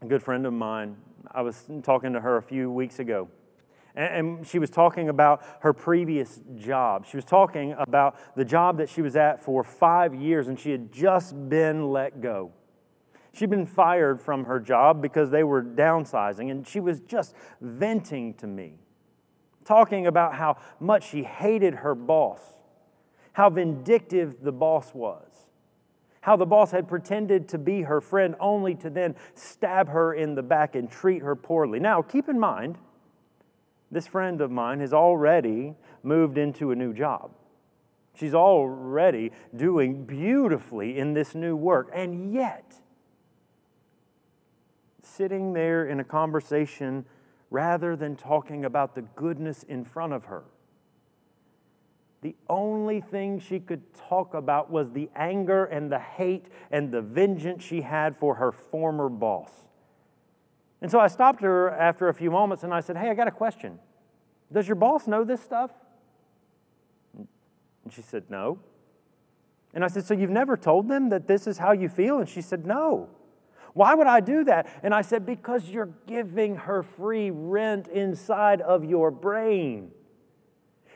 A 0.00 0.06
good 0.06 0.22
friend 0.22 0.46
of 0.46 0.52
mine, 0.52 0.96
I 1.30 1.42
was 1.42 1.64
talking 1.82 2.14
to 2.14 2.20
her 2.20 2.36
a 2.36 2.42
few 2.42 2.70
weeks 2.70 3.00
ago. 3.00 3.28
And 3.98 4.46
she 4.46 4.60
was 4.60 4.70
talking 4.70 5.08
about 5.08 5.42
her 5.60 5.72
previous 5.72 6.40
job. 6.56 7.04
She 7.04 7.16
was 7.16 7.24
talking 7.24 7.74
about 7.76 8.16
the 8.36 8.44
job 8.44 8.78
that 8.78 8.88
she 8.88 9.02
was 9.02 9.16
at 9.16 9.42
for 9.42 9.64
five 9.64 10.14
years 10.14 10.46
and 10.46 10.58
she 10.58 10.70
had 10.70 10.92
just 10.92 11.34
been 11.48 11.90
let 11.90 12.20
go. 12.20 12.52
She'd 13.32 13.50
been 13.50 13.66
fired 13.66 14.22
from 14.22 14.44
her 14.44 14.60
job 14.60 15.02
because 15.02 15.30
they 15.30 15.42
were 15.44 15.62
downsizing, 15.62 16.50
and 16.50 16.66
she 16.66 16.80
was 16.80 17.00
just 17.00 17.34
venting 17.60 18.34
to 18.34 18.46
me, 18.46 18.74
talking 19.64 20.06
about 20.06 20.34
how 20.34 20.56
much 20.80 21.10
she 21.10 21.22
hated 21.22 21.74
her 21.74 21.94
boss, 21.94 22.40
how 23.32 23.50
vindictive 23.50 24.42
the 24.42 24.50
boss 24.50 24.92
was, 24.94 25.50
how 26.20 26.36
the 26.36 26.46
boss 26.46 26.70
had 26.70 26.88
pretended 26.88 27.48
to 27.48 27.58
be 27.58 27.82
her 27.82 28.00
friend 28.00 28.34
only 28.40 28.74
to 28.76 28.90
then 28.90 29.14
stab 29.34 29.88
her 29.88 30.14
in 30.14 30.34
the 30.34 30.42
back 30.42 30.74
and 30.74 30.90
treat 30.90 31.22
her 31.22 31.36
poorly. 31.36 31.78
Now, 31.78 32.02
keep 32.02 32.28
in 32.28 32.40
mind, 32.40 32.78
this 33.90 34.06
friend 34.06 34.40
of 34.40 34.50
mine 34.50 34.80
has 34.80 34.92
already 34.92 35.74
moved 36.02 36.38
into 36.38 36.70
a 36.70 36.76
new 36.76 36.92
job. 36.92 37.30
She's 38.14 38.34
already 38.34 39.32
doing 39.54 40.04
beautifully 40.04 40.98
in 40.98 41.14
this 41.14 41.34
new 41.34 41.54
work, 41.54 41.90
and 41.94 42.32
yet, 42.32 42.80
sitting 45.02 45.52
there 45.52 45.86
in 45.86 46.00
a 46.00 46.04
conversation 46.04 47.04
rather 47.50 47.96
than 47.96 48.16
talking 48.16 48.64
about 48.64 48.94
the 48.94 49.02
goodness 49.02 49.62
in 49.62 49.84
front 49.84 50.12
of 50.12 50.26
her. 50.26 50.44
The 52.20 52.34
only 52.48 53.00
thing 53.00 53.38
she 53.38 53.60
could 53.60 53.94
talk 53.94 54.34
about 54.34 54.70
was 54.70 54.90
the 54.90 55.08
anger 55.14 55.64
and 55.66 55.90
the 55.90 56.00
hate 56.00 56.46
and 56.70 56.90
the 56.90 57.00
vengeance 57.00 57.62
she 57.62 57.82
had 57.82 58.18
for 58.18 58.34
her 58.34 58.50
former 58.50 59.08
boss. 59.08 59.67
And 60.80 60.90
so 60.90 61.00
I 61.00 61.08
stopped 61.08 61.42
her 61.42 61.70
after 61.70 62.08
a 62.08 62.14
few 62.14 62.30
moments 62.30 62.62
and 62.62 62.72
I 62.72 62.80
said, 62.80 62.96
Hey, 62.96 63.10
I 63.10 63.14
got 63.14 63.28
a 63.28 63.32
question. 63.32 63.78
Does 64.52 64.66
your 64.66 64.76
boss 64.76 65.06
know 65.06 65.24
this 65.24 65.42
stuff? 65.42 65.70
And 67.16 67.92
she 67.92 68.02
said, 68.02 68.24
No. 68.28 68.58
And 69.74 69.84
I 69.84 69.88
said, 69.88 70.04
So 70.04 70.14
you've 70.14 70.30
never 70.30 70.56
told 70.56 70.88
them 70.88 71.08
that 71.10 71.26
this 71.26 71.46
is 71.46 71.58
how 71.58 71.72
you 71.72 71.88
feel? 71.88 72.18
And 72.18 72.28
she 72.28 72.42
said, 72.42 72.66
No. 72.66 73.08
Why 73.74 73.94
would 73.94 74.06
I 74.06 74.20
do 74.20 74.44
that? 74.44 74.66
And 74.82 74.94
I 74.94 75.02
said, 75.02 75.26
Because 75.26 75.68
you're 75.68 75.90
giving 76.06 76.56
her 76.56 76.82
free 76.82 77.30
rent 77.30 77.88
inside 77.88 78.60
of 78.60 78.84
your 78.84 79.10
brain. 79.10 79.90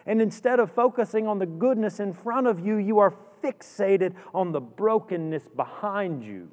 And 0.06 0.20
instead 0.20 0.58
of 0.58 0.72
focusing 0.72 1.28
on 1.28 1.38
the 1.38 1.46
goodness 1.46 2.00
in 2.00 2.12
front 2.12 2.46
of 2.46 2.58
you, 2.58 2.76
you 2.76 2.98
are 2.98 3.14
fixated 3.42 4.14
on 4.34 4.52
the 4.52 4.60
brokenness 4.60 5.48
behind 5.54 6.24
you. 6.24 6.48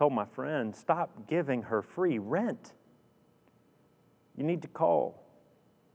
Told 0.00 0.14
my 0.14 0.24
friend, 0.24 0.74
Stop 0.74 1.28
giving 1.28 1.60
her 1.60 1.82
free 1.82 2.18
rent. 2.18 2.72
You 4.34 4.44
need 4.44 4.62
to 4.62 4.68
call. 4.68 5.22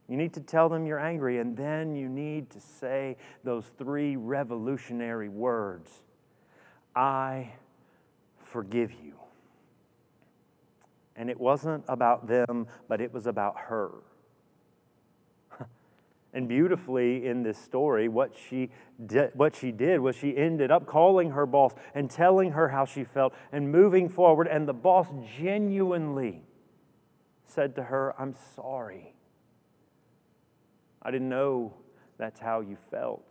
You 0.08 0.16
need 0.16 0.32
to 0.36 0.42
tell 0.42 0.70
them 0.70 0.86
you're 0.86 1.00
angry, 1.00 1.40
and 1.40 1.58
then 1.58 1.96
you 1.96 2.08
need 2.08 2.52
to 2.52 2.60
say 2.60 3.18
those 3.44 3.66
three 3.80 4.16
revolutionary 4.16 5.28
words 5.28 6.04
I 6.96 7.54
forgive 8.38 8.92
you. 8.92 9.16
And 11.16 11.28
it 11.28 11.40
wasn't 11.40 11.84
about 11.88 12.28
them, 12.28 12.68
but 12.88 13.02
it 13.02 13.12
was 13.12 13.26
about 13.26 13.58
her. 13.58 13.90
And 16.36 16.50
beautifully 16.50 17.26
in 17.26 17.44
this 17.44 17.58
story, 17.58 18.10
what 18.10 18.36
she, 18.50 18.70
did, 19.06 19.32
what 19.34 19.56
she 19.56 19.72
did 19.72 20.02
was 20.02 20.18
she 20.18 20.36
ended 20.36 20.70
up 20.70 20.86
calling 20.86 21.32
her 21.32 21.46
boss 21.46 21.72
and 21.96 22.12
telling 22.12 22.52
her 22.52 22.68
how 22.68 22.84
she 22.84 23.06
felt 23.06 23.34
and 23.54 23.72
moving 23.72 24.10
forward. 24.10 24.48
And 24.48 24.68
the 24.68 24.74
boss 24.74 25.08
genuinely 25.40 26.44
said 27.46 27.74
to 27.78 27.84
her, 27.84 28.14
I'm 28.20 28.36
sorry. 28.54 29.16
I 31.02 31.10
didn't 31.10 31.30
know 31.30 31.74
that's 32.18 32.42
how 32.42 32.60
you 32.60 32.78
felt. 32.92 33.26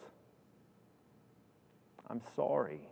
I'm 2.09 2.23
sorry. 2.35 2.89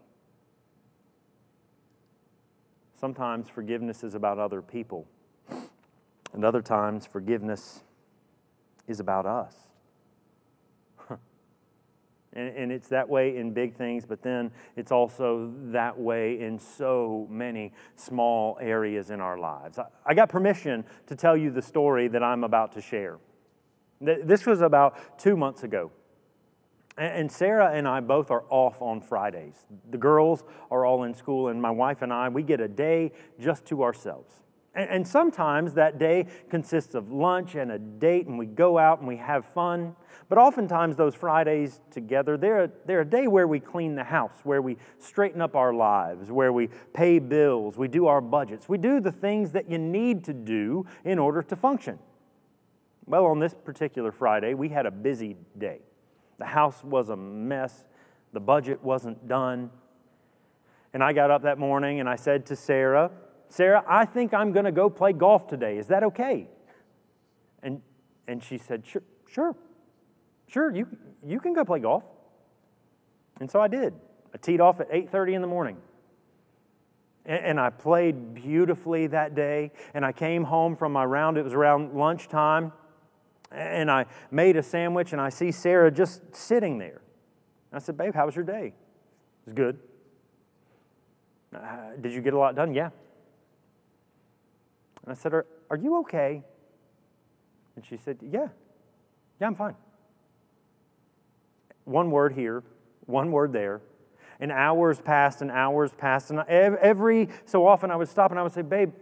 Sometimes 3.01 3.49
forgiveness 3.49 4.05
is 4.05 4.15
about 4.15 4.39
other 4.39 4.61
people, 4.61 5.07
and 6.33 6.45
other 6.45 6.63
times 6.63 7.07
forgiveness 7.07 7.83
is 8.87 9.01
about 9.01 9.27
us. 9.27 9.72
And, 12.35 12.57
and 12.57 12.73
it's 12.73 12.89
that 12.89 13.09
way 13.09 13.37
in 13.37 13.53
big 13.53 13.75
things, 13.75 14.07
but 14.07 14.23
then 14.23 14.51
it's 14.77 14.93
also 14.93 15.53
that 15.67 15.99
way 15.99 16.41
in 16.41 16.59
so 16.59 17.27
many 17.31 17.73
small 17.97 18.59
areas 18.61 19.11
in 19.11 19.21
our 19.21 19.39
lives. 19.39 19.79
I, 19.79 19.87
I 20.07 20.15
got 20.15 20.29
permission 20.29 20.85
to 21.07 21.17
tell 21.17 21.37
you 21.37 21.51
the 21.51 21.63
story 21.63 22.09
that 22.09 22.23
I'm 22.23 22.45
about 22.45 22.73
to 22.73 22.81
share. 22.81 23.19
This 24.01 24.47
was 24.47 24.63
about 24.63 25.19
two 25.19 25.37
months 25.37 25.63
ago. 25.63 25.93
And 26.99 27.33
Sarah 27.33 27.73
and 27.73 27.89
I 27.89 28.01
both 28.01 28.31
are 28.31 28.45
off 28.51 28.83
on 28.83 29.01
Fridays. 29.01 29.67
The 29.91 29.97
girls 29.97 30.45
are 30.71 30.85
all 30.85 31.05
in 31.05 31.15
school, 31.15 31.49
and 31.49 31.63
my 31.63 31.71
wife 31.71 32.03
and 32.03 32.13
I, 32.13 32.29
we 32.29 32.43
get 32.43 32.61
a 32.61 32.69
day 32.69 33.13
just 33.41 33.65
to 33.67 33.83
ourselves. 33.83 34.35
And 34.75 35.07
sometimes 35.07 35.75
that 35.75 35.99
day 35.99 36.29
consists 36.49 36.95
of 36.95 37.13
lunch 37.13 37.57
and 37.57 37.73
a 37.73 37.79
date, 37.79 38.27
and 38.27 38.39
we 38.39 38.47
go 38.47 38.79
out 38.79 39.01
and 39.01 39.09
we 39.09 39.19
have 39.19 39.45
fun. 39.45 39.95
But 40.31 40.39
oftentimes, 40.39 40.97
those 40.97 41.15
Fridays 41.15 41.79
together, 41.91 42.39
they're, 42.39 42.73
they're 42.87 43.03
a 43.03 43.05
day 43.05 43.27
where 43.27 43.47
we 43.47 43.61
clean 43.61 43.97
the 43.97 44.05
house, 44.05 44.33
where 44.45 44.63
we 44.63 44.79
straighten 44.99 45.43
up 45.43 45.57
our 45.57 45.75
lives, 45.75 46.33
where 46.33 46.55
we 46.55 46.71
pay 46.95 47.19
bills, 47.19 47.77
we 47.77 47.87
do 47.87 48.07
our 48.07 48.23
budgets. 48.23 48.67
We 48.67 48.79
do 48.79 48.99
the 48.99 49.13
things 49.13 49.53
that 49.53 49.71
you 49.71 49.77
need 49.77 50.25
to 50.25 50.33
do 50.33 50.87
in 51.05 51.19
order 51.19 51.43
to 51.43 51.55
function. 51.55 51.99
Well, 53.05 53.27
on 53.27 53.41
this 53.41 53.53
particular 53.53 54.11
Friday, 54.11 54.55
we 54.55 54.71
had 54.71 54.87
a 54.87 54.91
busy 54.91 55.37
day. 55.59 55.81
The 56.39 56.47
house 56.47 56.83
was 56.83 57.11
a 57.11 57.17
mess, 57.17 57.85
the 58.33 58.41
budget 58.41 58.83
wasn't 58.83 59.29
done. 59.29 59.71
And 60.95 61.03
I 61.03 61.13
got 61.13 61.31
up 61.31 61.43
that 61.43 61.59
morning 61.59 62.01
and 62.01 62.09
I 62.09 62.17
said 62.17 62.47
to 62.47 62.57
Sarah, 62.57 63.11
Sarah, 63.53 63.85
I 63.87 64.07
think 64.07 64.33
I'm 64.33 64.53
going 64.53 64.65
to 64.65 64.73
go 64.73 64.89
play 64.89 65.13
golf 65.13 65.47
today. 65.47 65.77
Is 65.77 65.89
that 65.89 66.03
okay? 66.05 66.49
And, 67.63 67.83
and 68.27 68.43
she 68.43 68.57
said, 68.57 68.87
Sure, 68.87 69.03
sure, 69.29 69.55
sure, 70.47 70.75
you, 70.75 70.87
you 71.23 71.39
can 71.39 71.53
go 71.53 71.63
play 71.63 71.81
golf. 71.81 72.03
And 73.41 73.51
so 73.51 73.61
I 73.61 73.69
did. 73.69 73.93
I 74.33 74.39
teed 74.39 74.63
off 74.63 74.81
at 74.81 74.91
8:30 74.91 75.35
in 75.35 75.43
the 75.43 75.49
morning. 75.49 75.77
And, 77.27 77.45
and 77.45 77.61
I 77.61 77.69
played 77.69 78.33
beautifully 78.33 79.09
that 79.09 79.35
day. 79.35 79.73
And 79.93 80.03
I 80.03 80.13
came 80.13 80.45
home 80.45 80.75
from 80.75 80.95
my 80.95 81.05
round, 81.05 81.37
it 81.37 81.45
was 81.45 81.53
around 81.53 81.93
lunchtime, 81.93 82.73
and 83.51 83.91
I 83.91 84.07
made 84.31 84.57
a 84.57 84.63
sandwich, 84.63 85.13
and 85.13 85.21
I 85.21 85.29
see 85.29 85.53
Sarah 85.53 85.91
just 85.91 86.23
sitting 86.35 86.79
there. 86.79 87.03
I 87.71 87.81
said, 87.81 87.99
Babe, 87.99 88.15
how 88.15 88.25
was 88.25 88.35
your 88.35 88.47
day? 88.47 88.69
It 88.69 89.45
was 89.45 89.53
good. 89.53 89.79
Uh, 91.55 91.97
did 92.01 92.15
you 92.15 92.23
get 92.23 92.33
a 92.33 92.39
lot 92.39 92.55
done? 92.57 92.73
Yeah. 92.73 92.89
And 95.05 95.13
I 95.13 95.15
said, 95.15 95.33
Are, 95.33 95.47
are 95.71 95.77
you 95.77 95.99
okay? 96.01 96.43
And 97.77 97.85
she 97.85 97.97
said, 97.97 98.19
Yeah. 98.23 98.49
Yeah, 99.41 99.47
I'm 99.49 99.55
fine. 99.55 99.75
One 101.85 102.11
word 102.11 102.33
here, 102.33 102.63
one 103.07 103.33
word 103.33 103.53
there. 103.53 103.81
And 104.39 104.53
hours 104.53 105.01
passed 105.01 105.43
and 105.43 105.51
hours 105.51 105.93
passed. 105.93 106.31
And 106.31 106.41
every 106.49 107.29
so 107.45 107.67
often 107.67 107.91
I 107.91 107.97
would 107.97 108.09
stop 108.09 108.31
and 108.31 108.41
I 108.41 108.43
would 108.43 108.53
say, 108.53 108.63
Babe, 108.63 108.93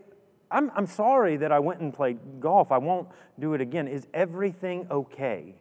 I'm, 0.51 0.71
I'm 0.75 0.87
sorry 0.87 1.37
that 1.39 1.53
I 1.53 1.59
went 1.61 1.81
and 1.81 1.95
played 1.95 2.19
golf. 2.41 2.73
I 2.73 2.79
won't 2.79 3.09
do 3.39 3.55
it 3.55 3.61
again. 3.61 3.87
Is 3.87 4.07
everything 4.13 4.87
okay? 4.91 5.55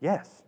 Yes. 0.00 0.42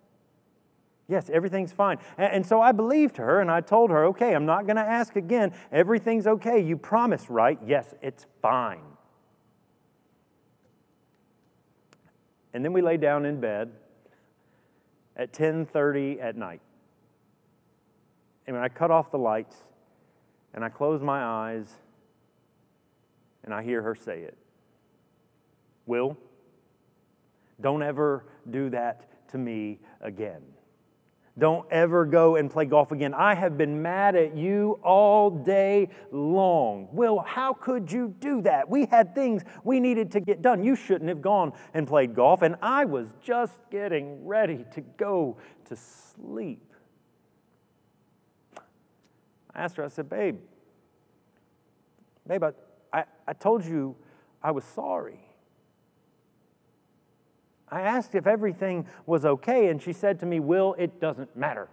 Yes, 1.08 1.30
everything's 1.30 1.72
fine. 1.72 1.96
And, 2.18 2.44
so 2.44 2.60
I 2.60 2.72
believed 2.72 3.16
her 3.16 3.40
and 3.40 3.50
I 3.50 3.62
told 3.62 3.90
her, 3.90 4.04
okay, 4.06 4.34
I'm 4.34 4.44
not 4.44 4.66
going 4.66 4.76
to 4.76 4.82
ask 4.82 5.16
again. 5.16 5.54
Everything's 5.72 6.26
okay. 6.26 6.60
You 6.60 6.76
promise, 6.76 7.30
right? 7.30 7.58
Yes, 7.66 7.94
it's 8.02 8.26
fine. 8.42 8.82
And 12.52 12.62
then 12.62 12.74
we 12.74 12.82
lay 12.82 12.98
down 12.98 13.24
in 13.24 13.40
bed 13.40 13.72
at 15.16 15.32
10:30 15.32 16.22
at 16.22 16.36
night. 16.36 16.60
And 18.46 18.56
when 18.56 18.64
I 18.64 18.68
cut 18.68 18.90
off 18.90 19.10
the 19.10 19.18
lights 19.18 19.56
and 20.54 20.64
I 20.64 20.68
close 20.68 21.02
my 21.02 21.22
eyes 21.22 21.76
and 23.44 23.54
I 23.54 23.62
hear 23.62 23.82
her 23.82 23.94
say 23.94 24.20
it. 24.20 24.36
Will, 25.86 26.18
don't 27.60 27.82
ever 27.82 28.24
do 28.50 28.70
that 28.70 29.28
to 29.30 29.38
me 29.38 29.78
again. 30.00 30.42
Don't 31.38 31.66
ever 31.70 32.04
go 32.04 32.34
and 32.34 32.50
play 32.50 32.64
golf 32.64 32.90
again. 32.90 33.14
I 33.14 33.34
have 33.34 33.56
been 33.56 33.80
mad 33.80 34.16
at 34.16 34.36
you 34.36 34.80
all 34.82 35.30
day 35.30 35.88
long. 36.10 36.88
Will, 36.90 37.20
how 37.20 37.52
could 37.52 37.92
you 37.92 38.14
do 38.18 38.42
that? 38.42 38.68
We 38.68 38.86
had 38.86 39.14
things 39.14 39.42
we 39.62 39.78
needed 39.78 40.10
to 40.12 40.20
get 40.20 40.42
done. 40.42 40.64
You 40.64 40.74
shouldn't 40.74 41.08
have 41.08 41.22
gone 41.22 41.52
and 41.74 41.86
played 41.86 42.14
golf, 42.14 42.42
and 42.42 42.56
I 42.60 42.86
was 42.86 43.14
just 43.22 43.54
getting 43.70 44.26
ready 44.26 44.64
to 44.72 44.80
go 44.80 45.36
to 45.66 45.76
sleep. 45.76 46.74
I 49.54 49.62
asked 49.62 49.76
her, 49.76 49.84
I 49.84 49.88
said, 49.88 50.08
Babe, 50.08 50.38
babe, 52.26 52.42
I, 52.42 52.52
I, 52.92 53.04
I 53.28 53.32
told 53.32 53.64
you 53.64 53.94
I 54.42 54.50
was 54.50 54.64
sorry. 54.64 55.20
I 57.70 57.82
asked 57.82 58.14
if 58.14 58.26
everything 58.26 58.86
was 59.06 59.24
okay, 59.24 59.68
and 59.68 59.80
she 59.80 59.92
said 59.92 60.20
to 60.20 60.26
me, 60.26 60.40
Will, 60.40 60.74
it 60.78 61.00
doesn't 61.00 61.36
matter. 61.36 61.68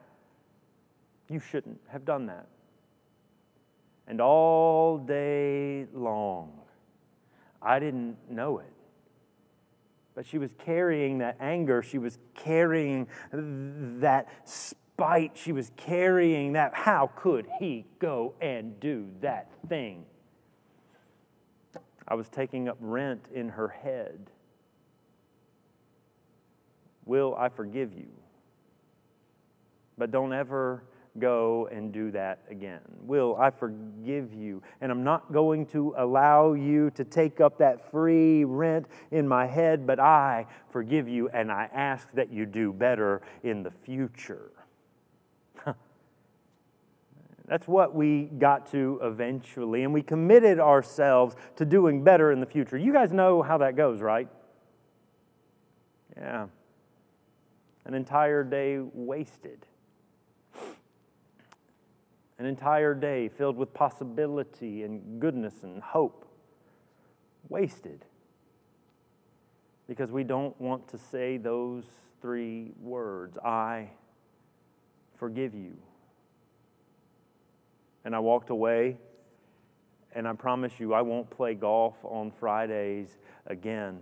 You 1.30 1.40
shouldn't 1.40 1.80
have 1.90 2.06
done 2.06 2.28
that. 2.28 2.48
And 4.08 4.22
all 4.22 4.98
day 4.98 5.88
long, 5.94 6.52
I 7.62 7.80
didn't 7.80 8.18
know 8.30 8.60
it. 8.60 8.72
But 10.14 10.26
she 10.26 10.38
was 10.38 10.52
carrying 10.60 11.18
that 11.18 11.38
anger. 11.40 11.82
She 11.82 11.98
was 11.98 12.20
carrying 12.36 13.08
that 13.32 14.30
spite. 14.46 15.32
She 15.36 15.52
was 15.52 15.72
carrying 15.76 16.54
that, 16.54 16.74
how 16.74 17.12
could 17.16 17.48
he 17.60 17.86
go 18.00 18.34
and 18.40 18.80
do 18.80 19.08
that 19.22 19.50
thing? 19.68 20.06
I 22.08 22.14
was 22.14 22.30
taking 22.30 22.70
up 22.70 22.78
rent 22.80 23.26
in 23.34 23.50
her 23.50 23.68
head. 23.68 24.30
Will 27.06 27.36
I 27.38 27.50
forgive 27.50 27.94
you? 27.94 28.08
But 29.98 30.12
don't 30.12 30.34
ever 30.34 30.84
go 31.20 31.70
and 31.72 31.92
do 31.94 32.12
that 32.12 32.40
again. 32.50 32.82
Will 33.02 33.38
I 33.40 33.50
forgive 33.50 34.34
you? 34.34 34.62
And 34.82 34.92
I'm 34.92 35.04
not 35.04 35.32
going 35.32 35.66
to 35.68 35.94
allow 35.98 36.54
you 36.54 36.90
to 36.92 37.04
take 37.04 37.40
up 37.40 37.58
that 37.60 37.90
free 37.92 38.44
rent 38.44 38.88
in 39.12 39.28
my 39.28 39.46
head, 39.46 39.88
but 39.88 40.00
I 40.00 40.48
forgive 40.70 41.08
you 41.08 41.30
and 41.30 41.52
I 41.52 41.70
ask 41.74 42.12
that 42.14 42.32
you 42.32 42.46
do 42.46 42.74
better 42.74 43.22
in 43.44 43.64
the 43.64 43.72
future. 43.72 44.52
That's 47.46 47.68
what 47.68 47.96
we 47.96 48.24
got 48.24 48.70
to 48.72 49.00
eventually, 49.02 49.84
and 49.84 49.94
we 49.94 50.02
committed 50.02 50.60
ourselves 50.60 51.36
to 51.56 51.66
doing 51.66 52.04
better 52.04 52.32
in 52.32 52.40
the 52.40 52.46
future. 52.46 52.78
You 52.78 52.92
guys 52.92 53.14
know 53.14 53.42
how 53.42 53.60
that 53.60 53.76
goes, 53.76 54.02
right? 54.02 54.28
Yeah. 56.18 56.48
An 57.86 57.94
entire 57.94 58.44
day 58.44 58.80
wasted. 58.80 59.66
An 62.38 62.46
entire 62.46 62.94
day 62.94 63.30
filled 63.30 63.56
with 63.56 63.74
possibility 63.74 64.84
and 64.84 65.22
goodness 65.22 65.64
and 65.64 65.82
hope. 65.82 66.26
Wasted. 67.48 68.04
Because 69.88 70.12
we 70.12 70.24
don't 70.24 70.60
want 70.60 70.88
to 70.90 70.98
say 70.98 71.38
those 71.38 71.86
three 72.22 72.72
words 72.82 73.38
I 73.38 73.90
forgive 75.18 75.54
you. 75.54 75.78
And 78.04 78.16
I 78.16 78.20
walked 78.20 78.50
away, 78.50 78.98
and 80.14 80.28
I 80.28 80.34
promise 80.34 80.74
you, 80.80 80.94
I 80.94 81.02
won't 81.02 81.30
play 81.30 81.54
golf 81.54 81.96
on 82.04 82.32
Fridays 82.40 83.18
again. 83.48 84.00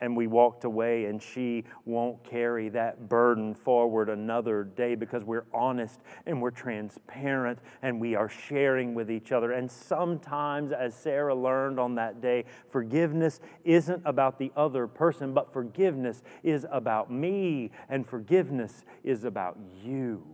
And 0.00 0.16
we 0.16 0.26
walked 0.26 0.64
away, 0.64 1.06
and 1.06 1.22
she 1.22 1.64
won't 1.84 2.22
carry 2.24 2.68
that 2.70 3.08
burden 3.08 3.54
forward 3.54 4.08
another 4.08 4.64
day 4.64 4.94
because 4.94 5.24
we're 5.24 5.46
honest 5.52 6.00
and 6.26 6.40
we're 6.40 6.50
transparent 6.50 7.58
and 7.82 8.00
we 8.00 8.14
are 8.14 8.28
sharing 8.28 8.94
with 8.94 9.10
each 9.10 9.32
other. 9.32 9.52
And 9.52 9.70
sometimes, 9.70 10.72
as 10.72 10.94
Sarah 10.94 11.34
learned 11.34 11.78
on 11.78 11.94
that 11.96 12.20
day, 12.20 12.44
forgiveness 12.68 13.40
isn't 13.64 14.02
about 14.04 14.38
the 14.38 14.52
other 14.56 14.86
person, 14.86 15.34
but 15.34 15.52
forgiveness 15.52 16.22
is 16.42 16.66
about 16.70 17.10
me, 17.10 17.70
and 17.88 18.06
forgiveness 18.06 18.84
is 19.04 19.24
about 19.24 19.58
you 19.84 20.24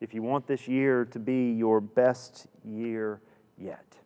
if 0.00 0.14
you 0.14 0.22
want 0.22 0.46
this 0.46 0.68
year 0.68 1.04
to 1.06 1.18
be 1.18 1.52
your 1.52 1.80
best 1.80 2.46
year 2.64 3.20
yet. 3.56 3.96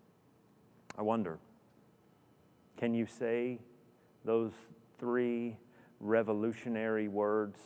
I 0.97 1.03
wonder, 1.03 1.39
can 2.83 2.93
you 2.93 3.07
say 3.07 3.61
those 4.25 4.51
three 4.99 5.57
revolutionary 6.01 7.07
words? 7.07 7.61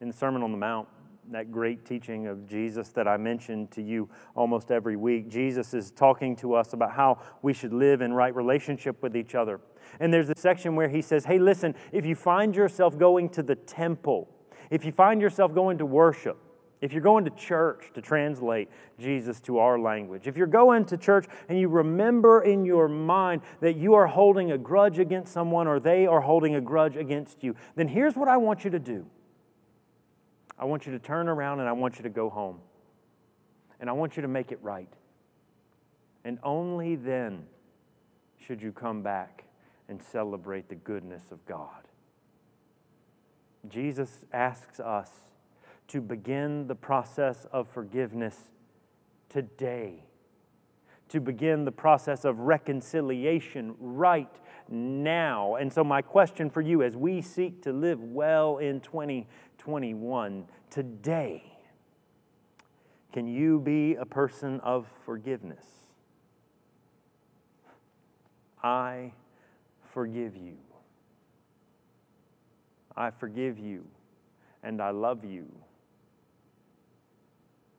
In 0.00 0.06
the 0.06 0.14
Sermon 0.14 0.44
on 0.44 0.52
the 0.52 0.56
Mount, 0.56 0.86
that 1.32 1.50
great 1.50 1.84
teaching 1.84 2.28
of 2.28 2.46
Jesus 2.46 2.90
that 2.90 3.08
I 3.08 3.16
mentioned 3.16 3.72
to 3.72 3.82
you 3.82 4.08
almost 4.36 4.70
every 4.70 4.94
week, 4.94 5.28
Jesus 5.28 5.74
is 5.74 5.90
talking 5.90 6.36
to 6.36 6.54
us 6.54 6.74
about 6.74 6.92
how 6.92 7.18
we 7.42 7.52
should 7.52 7.72
live 7.72 8.02
in 8.02 8.12
right 8.12 8.32
relationship 8.32 9.02
with 9.02 9.16
each 9.16 9.34
other. 9.34 9.60
And 9.98 10.14
there's 10.14 10.30
a 10.30 10.38
section 10.38 10.76
where 10.76 10.88
he 10.88 11.02
says, 11.02 11.24
Hey, 11.24 11.40
listen, 11.40 11.74
if 11.90 12.06
you 12.06 12.14
find 12.14 12.54
yourself 12.54 12.96
going 12.96 13.30
to 13.30 13.42
the 13.42 13.56
temple, 13.56 14.28
if 14.70 14.84
you 14.84 14.92
find 14.92 15.20
yourself 15.20 15.52
going 15.52 15.78
to 15.78 15.86
worship, 15.86 16.38
If 16.84 16.92
you're 16.92 17.00
going 17.00 17.24
to 17.24 17.30
church 17.30 17.92
to 17.94 18.02
translate 18.02 18.68
Jesus 19.00 19.40
to 19.40 19.56
our 19.56 19.78
language, 19.78 20.26
if 20.26 20.36
you're 20.36 20.46
going 20.46 20.84
to 20.84 20.98
church 20.98 21.24
and 21.48 21.58
you 21.58 21.68
remember 21.68 22.42
in 22.42 22.66
your 22.66 22.88
mind 22.88 23.40
that 23.60 23.76
you 23.76 23.94
are 23.94 24.06
holding 24.06 24.52
a 24.52 24.58
grudge 24.58 24.98
against 24.98 25.32
someone 25.32 25.66
or 25.66 25.80
they 25.80 26.06
are 26.06 26.20
holding 26.20 26.56
a 26.56 26.60
grudge 26.60 26.96
against 26.96 27.42
you, 27.42 27.56
then 27.74 27.88
here's 27.88 28.16
what 28.16 28.28
I 28.28 28.36
want 28.36 28.64
you 28.64 28.70
to 28.70 28.78
do 28.78 29.06
I 30.58 30.66
want 30.66 30.84
you 30.84 30.92
to 30.92 30.98
turn 30.98 31.26
around 31.26 31.60
and 31.60 31.70
I 31.70 31.72
want 31.72 31.96
you 31.96 32.02
to 32.02 32.10
go 32.10 32.28
home. 32.28 32.58
And 33.80 33.88
I 33.88 33.94
want 33.94 34.16
you 34.16 34.20
to 34.20 34.28
make 34.28 34.52
it 34.52 34.58
right. 34.60 34.92
And 36.22 36.38
only 36.42 36.96
then 36.96 37.46
should 38.46 38.60
you 38.60 38.72
come 38.72 39.00
back 39.00 39.44
and 39.88 40.02
celebrate 40.02 40.68
the 40.68 40.74
goodness 40.74 41.32
of 41.32 41.46
God. 41.46 41.88
Jesus 43.70 44.26
asks 44.34 44.80
us 44.80 45.08
to 45.88 46.00
begin 46.00 46.66
the 46.66 46.74
process 46.74 47.46
of 47.52 47.68
forgiveness 47.68 48.36
today, 49.28 50.04
to 51.08 51.20
begin 51.20 51.64
the 51.64 51.72
process 51.72 52.24
of 52.24 52.38
reconciliation 52.40 53.74
right 53.78 54.34
now. 54.68 55.56
And 55.56 55.72
so, 55.72 55.84
my 55.84 56.02
question 56.02 56.50
for 56.50 56.60
you 56.60 56.82
as 56.82 56.96
we 56.96 57.20
seek 57.20 57.62
to 57.62 57.72
live 57.72 58.02
well 58.02 58.58
in 58.58 58.80
2021, 58.80 60.44
today, 60.70 61.42
can 63.12 63.26
you 63.26 63.60
be 63.60 63.94
a 63.94 64.06
person 64.06 64.60
of 64.60 64.88
forgiveness? 65.04 65.64
I 68.62 69.12
forgive 69.92 70.36
you. 70.36 70.56
I 72.96 73.10
forgive 73.10 73.58
you 73.58 73.84
and 74.62 74.80
I 74.80 74.90
love 74.90 75.24
you 75.24 75.46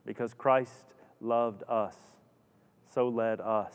because 0.06 0.32
Christ 0.32 0.94
loved 1.20 1.64
us, 1.68 1.96
so 2.94 3.08
let 3.08 3.40
us 3.40 3.74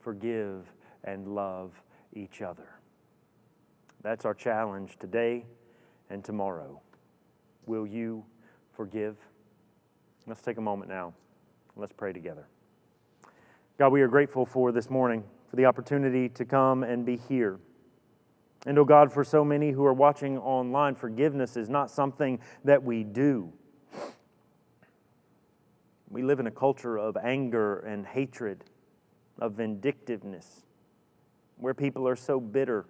forgive 0.00 0.72
and 1.04 1.28
love 1.28 1.72
each 2.14 2.42
other. 2.42 2.68
That's 4.02 4.24
our 4.24 4.34
challenge 4.34 4.96
today 4.98 5.44
and 6.10 6.24
tomorrow. 6.24 6.80
Will 7.66 7.86
you 7.86 8.24
forgive? 8.72 9.16
Let's 10.26 10.40
take 10.40 10.56
a 10.56 10.62
moment 10.62 10.90
now. 10.90 11.12
Let's 11.76 11.92
pray 11.92 12.12
together. 12.12 12.48
God, 13.78 13.92
we 13.92 14.02
are 14.02 14.08
grateful 14.08 14.46
for 14.46 14.72
this 14.72 14.90
morning, 14.90 15.22
for 15.48 15.56
the 15.56 15.66
opportunity 15.66 16.28
to 16.30 16.44
come 16.44 16.82
and 16.82 17.04
be 17.04 17.16
here. 17.28 17.60
And 18.66 18.78
oh 18.78 18.84
God, 18.84 19.12
for 19.12 19.22
so 19.22 19.44
many 19.44 19.70
who 19.70 19.84
are 19.84 19.92
watching 19.92 20.38
online, 20.38 20.94
forgiveness 20.94 21.56
is 21.56 21.68
not 21.68 21.90
something 21.90 22.40
that 22.64 22.82
we 22.82 23.04
do. 23.04 23.52
We 26.10 26.22
live 26.22 26.40
in 26.40 26.46
a 26.46 26.50
culture 26.50 26.98
of 26.98 27.16
anger 27.16 27.80
and 27.80 28.06
hatred, 28.06 28.64
of 29.38 29.54
vindictiveness, 29.54 30.64
where 31.56 31.74
people 31.74 32.08
are 32.08 32.16
so 32.16 32.40
bitter. 32.40 32.86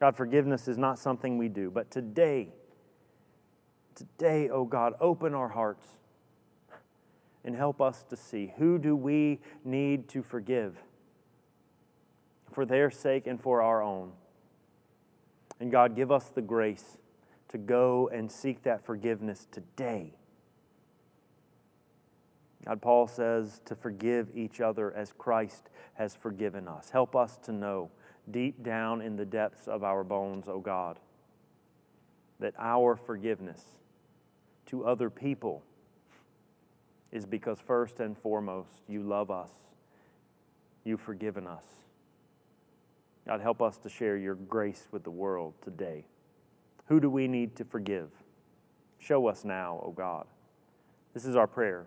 God, 0.00 0.16
forgiveness 0.16 0.68
is 0.68 0.78
not 0.78 0.98
something 0.98 1.38
we 1.38 1.48
do. 1.48 1.70
But 1.70 1.90
today, 1.90 2.50
today, 3.94 4.48
oh 4.48 4.64
God, 4.64 4.94
open 5.00 5.34
our 5.34 5.48
hearts 5.48 5.86
and 7.44 7.56
help 7.56 7.80
us 7.80 8.04
to 8.10 8.16
see 8.16 8.52
who 8.58 8.78
do 8.78 8.94
we 8.94 9.40
need 9.64 10.08
to 10.08 10.22
forgive 10.22 10.76
for 12.52 12.64
their 12.64 12.90
sake 12.90 13.26
and 13.26 13.40
for 13.40 13.62
our 13.62 13.82
own. 13.82 14.12
And 15.60 15.70
God, 15.70 15.96
give 15.96 16.12
us 16.12 16.28
the 16.28 16.42
grace 16.42 16.98
to 17.48 17.58
go 17.58 18.10
and 18.12 18.30
seek 18.30 18.62
that 18.64 18.84
forgiveness 18.84 19.46
today. 19.50 20.14
God, 22.66 22.82
Paul 22.82 23.06
says 23.06 23.60
to 23.66 23.76
forgive 23.76 24.28
each 24.34 24.60
other 24.60 24.92
as 24.92 25.12
Christ 25.12 25.70
has 25.94 26.16
forgiven 26.16 26.66
us. 26.66 26.90
Help 26.90 27.14
us 27.14 27.38
to 27.44 27.52
know 27.52 27.90
deep 28.30 28.62
down 28.64 29.00
in 29.00 29.14
the 29.14 29.24
depths 29.24 29.68
of 29.68 29.84
our 29.84 30.02
bones, 30.02 30.48
O 30.48 30.54
oh 30.54 30.60
God, 30.60 30.98
that 32.40 32.54
our 32.58 32.96
forgiveness 32.96 33.62
to 34.66 34.84
other 34.84 35.10
people 35.10 35.62
is 37.12 37.24
because 37.24 37.60
first 37.60 38.00
and 38.00 38.18
foremost 38.18 38.82
you 38.88 39.02
love 39.02 39.30
us, 39.30 39.50
you've 40.82 41.00
forgiven 41.00 41.46
us. 41.46 41.64
God, 43.28 43.40
help 43.40 43.62
us 43.62 43.78
to 43.78 43.88
share 43.88 44.16
your 44.16 44.34
grace 44.34 44.88
with 44.90 45.04
the 45.04 45.10
world 45.10 45.54
today. 45.62 46.04
Who 46.86 46.98
do 46.98 47.10
we 47.10 47.28
need 47.28 47.54
to 47.56 47.64
forgive? 47.64 48.10
Show 48.98 49.28
us 49.28 49.44
now, 49.44 49.80
O 49.82 49.88
oh 49.88 49.92
God. 49.92 50.26
This 51.14 51.24
is 51.24 51.36
our 51.36 51.46
prayer, 51.46 51.86